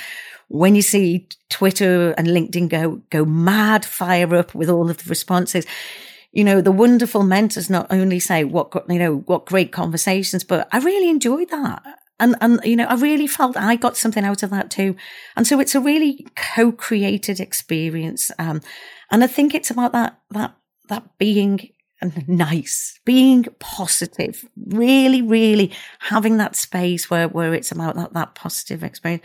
when 0.49 0.75
you 0.75 0.83
see 0.83 1.29
Twitter 1.49 2.11
and 2.13 2.27
LinkedIn 2.27 2.69
go, 2.69 3.01
go 3.11 3.25
mad 3.25 3.85
fire 3.85 4.35
up 4.35 4.55
with 4.55 4.69
all 4.69 4.91
of 4.91 4.99
the 4.99 5.09
responses, 5.09 5.67
you 6.35 6.43
know, 6.43 6.61
the 6.61 6.73
wonderful 6.73 7.23
mentors 7.23 7.71
not 7.71 7.87
only 7.91 8.19
say 8.19 8.43
what, 8.43 8.75
you 8.89 8.99
know, 8.99 9.19
what 9.27 9.47
great 9.47 9.71
conversations, 9.71 10.43
but 10.43 10.69
I 10.73 10.79
really 10.79 11.09
enjoyed 11.09 11.49
that. 11.51 11.83
And, 12.19 12.35
and, 12.41 12.61
you 12.65 12.75
know, 12.75 12.87
I 12.87 12.95
really 12.95 13.29
felt 13.29 13.57
I 13.57 13.77
got 13.77 13.97
something 13.97 14.25
out 14.25 14.43
of 14.43 14.51
that 14.51 14.69
too. 14.69 14.97
And 15.37 15.47
so 15.47 15.61
it's 15.61 15.77
a 15.77 15.81
really 15.81 16.27
co-created 16.35 17.39
experience. 17.39 18.33
Um, 18.39 18.63
and 19.13 19.23
I 19.23 19.29
think 19.29 19.55
it's 19.55 19.71
about 19.71 19.93
that, 19.93 20.19
that, 20.31 20.57
that 20.89 21.19
being 21.19 21.71
nice, 22.27 22.99
being 23.05 23.45
positive, 23.61 24.45
really, 24.57 25.23
really 25.23 25.73
having 26.01 26.37
that 26.39 26.57
space 26.57 27.09
where, 27.09 27.29
where 27.29 27.55
it's 27.55 27.71
about 27.71 27.95
that, 27.95 28.13
that 28.13 28.35
positive 28.35 28.83
experience. 28.83 29.25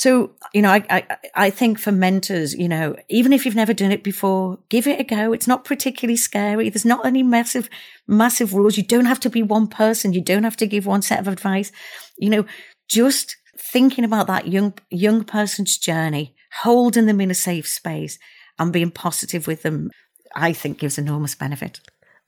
So, 0.00 0.30
you 0.54 0.62
know, 0.62 0.70
I, 0.70 0.82
I, 0.88 1.16
I 1.34 1.50
think 1.50 1.78
for 1.78 1.92
mentors, 1.92 2.54
you 2.54 2.70
know, 2.70 2.96
even 3.10 3.34
if 3.34 3.44
you've 3.44 3.54
never 3.54 3.74
done 3.74 3.92
it 3.92 4.02
before, 4.02 4.58
give 4.70 4.86
it 4.86 4.98
a 4.98 5.04
go. 5.04 5.34
It's 5.34 5.46
not 5.46 5.66
particularly 5.66 6.16
scary. 6.16 6.70
There's 6.70 6.86
not 6.86 7.04
any 7.04 7.22
massive, 7.22 7.68
massive 8.08 8.54
rules. 8.54 8.78
You 8.78 8.82
don't 8.82 9.04
have 9.04 9.20
to 9.20 9.28
be 9.28 9.42
one 9.42 9.66
person. 9.66 10.14
You 10.14 10.22
don't 10.22 10.44
have 10.44 10.56
to 10.56 10.66
give 10.66 10.86
one 10.86 11.02
set 11.02 11.20
of 11.20 11.28
advice. 11.28 11.70
You 12.16 12.30
know, 12.30 12.46
just 12.88 13.36
thinking 13.58 14.04
about 14.04 14.26
that 14.28 14.48
young, 14.48 14.72
young 14.88 15.22
person's 15.22 15.76
journey, 15.76 16.34
holding 16.62 17.04
them 17.04 17.20
in 17.20 17.30
a 17.30 17.34
safe 17.34 17.68
space 17.68 18.18
and 18.58 18.72
being 18.72 18.90
positive 18.90 19.46
with 19.46 19.60
them, 19.60 19.90
I 20.34 20.54
think 20.54 20.78
gives 20.78 20.96
enormous 20.96 21.34
benefit. 21.34 21.78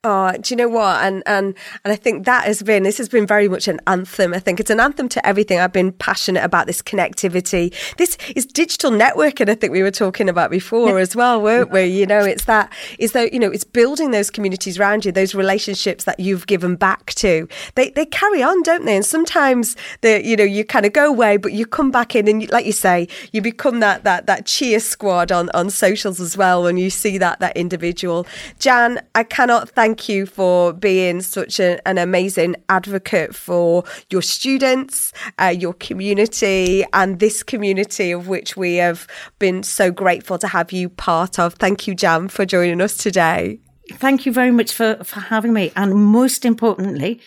Oh, 0.04 0.32
do 0.32 0.52
you 0.52 0.56
know 0.56 0.68
what? 0.68 1.00
And 1.04 1.22
and 1.26 1.54
and 1.84 1.92
I 1.92 1.94
think 1.94 2.26
that 2.26 2.46
has 2.46 2.60
been 2.60 2.82
this 2.82 2.98
has 2.98 3.08
been 3.08 3.24
very 3.24 3.46
much 3.46 3.68
an 3.68 3.78
anthem. 3.86 4.34
I 4.34 4.40
think 4.40 4.58
it's 4.58 4.68
an 4.70 4.80
anthem 4.80 5.08
to 5.10 5.24
everything. 5.24 5.60
I've 5.60 5.72
been 5.72 5.92
passionate 5.92 6.42
about 6.42 6.66
this 6.66 6.82
connectivity. 6.82 7.72
This 7.98 8.18
is 8.34 8.44
digital 8.44 8.90
networking. 8.90 9.48
I 9.48 9.54
think 9.54 9.72
we 9.72 9.80
were 9.80 9.92
talking 9.92 10.28
about 10.28 10.50
before 10.50 10.98
as 10.98 11.14
well, 11.14 11.40
weren't 11.40 11.70
we? 11.70 11.84
You 11.84 12.06
know, 12.06 12.18
it's 12.18 12.46
that 12.46 12.72
is 12.98 13.12
that 13.12 13.32
you 13.32 13.38
know 13.38 13.48
it's 13.48 13.62
building 13.62 14.10
those 14.10 14.28
communities 14.28 14.76
around 14.76 15.04
you, 15.04 15.12
those 15.12 15.36
relationships 15.36 16.02
that 16.02 16.18
you've 16.18 16.48
given 16.48 16.74
back 16.74 17.14
to. 17.14 17.46
They 17.76 17.90
they 17.90 18.06
carry 18.06 18.42
on, 18.42 18.60
don't 18.64 18.84
they? 18.84 18.96
And 18.96 19.06
sometimes 19.06 19.76
the 20.00 20.20
you 20.26 20.34
know 20.34 20.42
you 20.42 20.64
kind 20.64 20.84
of 20.84 20.92
go 20.92 21.06
away, 21.06 21.36
but 21.36 21.52
you 21.52 21.64
come 21.64 21.92
back 21.92 22.16
in, 22.16 22.26
and 22.26 22.42
you, 22.42 22.48
like 22.48 22.66
you 22.66 22.72
say, 22.72 23.06
you 23.30 23.40
become 23.40 23.78
that 23.78 24.02
that 24.02 24.26
that 24.26 24.46
cheer 24.46 24.80
squad 24.80 25.30
on 25.30 25.48
on 25.50 25.70
socials 25.70 26.20
as 26.20 26.36
well 26.36 26.64
when 26.64 26.76
you 26.76 26.90
see 26.90 27.18
that 27.18 27.38
that 27.38 27.56
individual. 27.56 28.26
Jan, 28.58 29.00
I 29.14 29.22
cannot 29.22 29.68
thank 29.68 29.91
thank 29.92 30.08
you 30.08 30.24
for 30.24 30.72
being 30.72 31.20
such 31.20 31.60
a, 31.60 31.86
an 31.86 31.98
amazing 31.98 32.56
advocate 32.70 33.34
for 33.34 33.84
your 34.08 34.22
students, 34.22 35.12
uh, 35.38 35.48
your 35.54 35.74
community, 35.74 36.82
and 36.94 37.18
this 37.18 37.42
community 37.42 38.10
of 38.10 38.26
which 38.26 38.56
we 38.56 38.76
have 38.76 39.06
been 39.38 39.62
so 39.62 39.90
grateful 39.90 40.38
to 40.38 40.48
have 40.48 40.72
you 40.72 40.88
part 40.88 41.38
of. 41.38 41.52
Thank 41.56 41.86
you, 41.86 41.94
Jan, 41.94 42.28
for 42.28 42.46
joining 42.46 42.80
us 42.80 42.96
today. 42.96 43.60
Thank 43.92 44.24
you 44.24 44.32
very 44.32 44.50
much 44.50 44.72
for, 44.72 44.96
for 45.04 45.20
having 45.20 45.52
me. 45.52 45.72
And 45.76 45.94
most 45.94 46.46
importantly, 46.46 47.20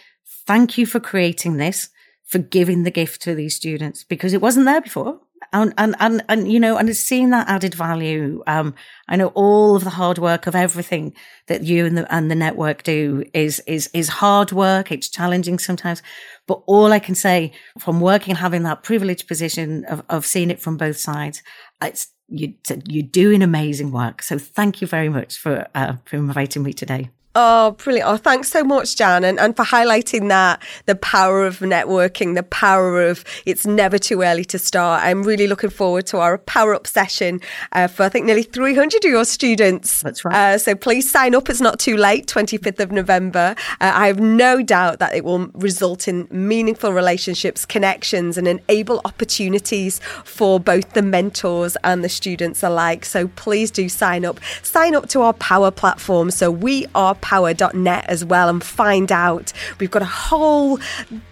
thank 0.47 0.75
you 0.75 0.87
for 0.87 0.99
creating 0.99 1.57
this, 1.57 1.89
for 2.23 2.39
giving 2.39 2.81
the 2.81 2.89
gift 2.89 3.21
to 3.21 3.35
these 3.35 3.55
students 3.55 4.03
because 4.03 4.33
it 4.33 4.41
wasn't 4.41 4.65
there 4.65 4.81
before 4.81 5.19
and 5.53 5.73
and 5.77 5.95
and, 5.99 6.23
and 6.29 6.51
you 6.51 6.59
know, 6.59 6.77
and 6.77 6.89
it's 6.89 6.99
seeing 6.99 7.29
that 7.29 7.47
added 7.47 7.73
value. 7.73 8.43
Um, 8.47 8.75
I 9.07 9.15
know 9.15 9.27
all 9.29 9.75
of 9.75 9.83
the 9.83 9.89
hard 9.89 10.17
work 10.17 10.47
of 10.47 10.55
everything 10.55 11.13
that 11.47 11.63
you 11.63 11.85
and 11.85 11.97
the 11.97 12.13
and 12.13 12.29
the 12.29 12.35
network 12.35 12.83
do 12.83 13.23
is 13.33 13.59
is 13.61 13.89
is 13.93 14.09
hard 14.09 14.51
work. 14.51 14.91
It's 14.91 15.09
challenging 15.09 15.59
sometimes, 15.59 16.01
but 16.47 16.61
all 16.65 16.91
I 16.91 16.99
can 16.99 17.15
say 17.15 17.51
from 17.79 17.99
working 17.99 18.31
and 18.31 18.39
having 18.39 18.63
that 18.63 18.83
privileged 18.83 19.27
position 19.27 19.85
of 19.85 20.03
of 20.09 20.25
seeing 20.25 20.51
it 20.51 20.61
from 20.61 20.77
both 20.77 20.97
sides, 20.97 21.41
it's 21.81 22.07
you 22.27 22.53
you're 22.87 23.03
doing 23.03 23.41
amazing 23.41 23.91
work. 23.91 24.21
So 24.21 24.37
thank 24.37 24.81
you 24.81 24.87
very 24.87 25.09
much 25.09 25.37
for 25.37 25.67
uh, 25.75 25.95
for 26.05 26.17
inviting 26.17 26.63
me 26.63 26.73
today. 26.73 27.09
Oh, 27.37 27.71
brilliant. 27.71 28.09
Oh, 28.09 28.15
thanks 28.15 28.49
so 28.49 28.63
much, 28.63 28.95
Jan, 28.95 29.25
and, 29.25 29.37
and 29.41 29.57
for 29.57 29.65
highlighting 29.65 30.29
that 30.29 30.63
the 30.85 30.95
power 30.95 31.45
of 31.45 31.59
networking, 31.59 32.33
the 32.33 32.43
power 32.43 33.01
of 33.01 33.25
it's 33.45 33.65
never 33.65 33.97
too 33.97 34.21
early 34.21 34.45
to 34.45 34.57
start. 34.57 35.03
I'm 35.03 35.21
really 35.23 35.45
looking 35.45 35.69
forward 35.69 36.05
to 36.07 36.19
our 36.19 36.37
power 36.37 36.73
up 36.73 36.87
session 36.87 37.41
uh, 37.73 37.87
for 37.87 38.03
I 38.03 38.09
think 38.09 38.25
nearly 38.25 38.43
300 38.43 39.03
of 39.03 39.11
your 39.11 39.25
students. 39.25 40.01
That's 40.01 40.23
right. 40.23 40.53
Uh, 40.53 40.57
so 40.57 40.75
please 40.75 41.11
sign 41.11 41.35
up. 41.35 41.49
It's 41.49 41.59
not 41.59 41.77
too 41.77 41.97
late, 41.97 42.25
25th 42.27 42.79
of 42.79 42.93
November. 42.93 43.53
Uh, 43.81 43.91
I 43.93 44.07
have 44.07 44.21
no 44.21 44.63
doubt 44.63 44.99
that 44.99 45.13
it 45.13 45.25
will 45.25 45.47
result 45.47 46.07
in 46.07 46.29
meaningful 46.31 46.93
relationships, 46.93 47.65
connections, 47.65 48.37
and 48.37 48.47
enable 48.47 49.01
opportunities 49.03 49.99
for 50.23 50.57
both 50.57 50.93
the 50.93 51.01
mentors 51.01 51.75
and 51.83 52.01
the 52.01 52.09
students 52.09 52.63
alike. 52.63 53.03
So 53.03 53.27
please 53.27 53.71
do 53.71 53.89
sign 53.89 54.23
up. 54.23 54.39
Sign 54.63 54.95
up 54.95 55.09
to 55.09 55.19
our 55.19 55.33
power 55.33 55.69
platform. 55.69 56.31
So 56.31 56.49
we 56.49 56.85
are 56.95 57.13
power.net 57.25 58.05
as 58.07 58.23
well 58.23 58.49
and 58.49 58.63
find 58.63 59.11
out. 59.11 59.51
We've 59.79 59.89
got 59.89 60.03
a 60.03 60.05
whole 60.05 60.77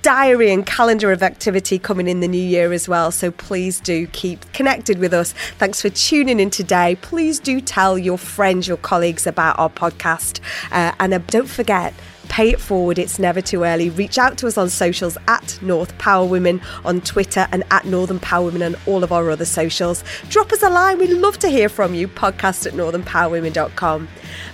diary 0.01 0.51
and 0.51 0.65
calendar 0.65 1.11
of 1.11 1.21
activity 1.21 1.77
coming 1.77 2.07
in 2.07 2.19
the 2.19 2.27
new 2.27 2.41
year 2.41 2.73
as 2.73 2.89
well. 2.89 3.11
So 3.11 3.29
please 3.29 3.79
do 3.79 4.07
keep 4.07 4.51
connected 4.53 4.97
with 4.97 5.13
us. 5.13 5.33
Thanks 5.59 5.83
for 5.83 5.89
tuning 5.89 6.39
in 6.39 6.49
today. 6.49 6.97
Please 7.01 7.39
do 7.39 7.61
tell 7.61 7.95
your 7.95 8.17
friends, 8.17 8.67
your 8.67 8.77
colleagues 8.77 9.27
about 9.27 9.59
our 9.59 9.69
podcast. 9.69 10.39
Uh, 10.71 10.93
and 10.99 11.13
uh, 11.13 11.19
don't 11.27 11.47
forget, 11.47 11.93
Pay 12.29 12.49
it 12.49 12.59
forward, 12.59 12.97
it's 12.97 13.19
never 13.19 13.41
too 13.41 13.63
early. 13.63 13.89
Reach 13.89 14.17
out 14.17 14.37
to 14.39 14.47
us 14.47 14.57
on 14.57 14.69
socials 14.69 15.17
at 15.27 15.59
North 15.61 15.95
Power 15.97 16.25
Women 16.25 16.61
on 16.83 17.01
Twitter 17.01 17.47
and 17.51 17.63
at 17.71 17.85
Northern 17.85 18.19
Power 18.19 18.45
Women 18.45 18.61
on 18.61 18.81
all 18.85 19.03
of 19.03 19.11
our 19.11 19.29
other 19.29 19.45
socials. 19.45 20.03
Drop 20.29 20.51
us 20.51 20.63
a 20.63 20.69
line, 20.69 20.97
we'd 20.97 21.11
love 21.11 21.37
to 21.39 21.49
hear 21.49 21.69
from 21.69 21.93
you. 21.93 22.07
Podcast 22.07 22.65
at 22.65 22.73
northernpowerwomen.com. 22.73 24.07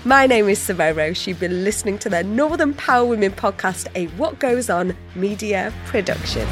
My 0.06 0.28
name 0.28 0.50
is 0.50 0.60
Simone 0.60 0.96
Roche. 0.96 1.28
You've 1.28 1.40
been 1.40 1.64
listening 1.64 1.98
to 2.00 2.10
the 2.10 2.24
Northern 2.24 2.74
Power 2.74 3.06
Women 3.06 3.32
podcast, 3.32 3.88
a 3.96 4.08
What 4.18 4.40
Goes 4.40 4.70
On 4.70 4.96
media 5.16 5.74
production. 5.86 6.48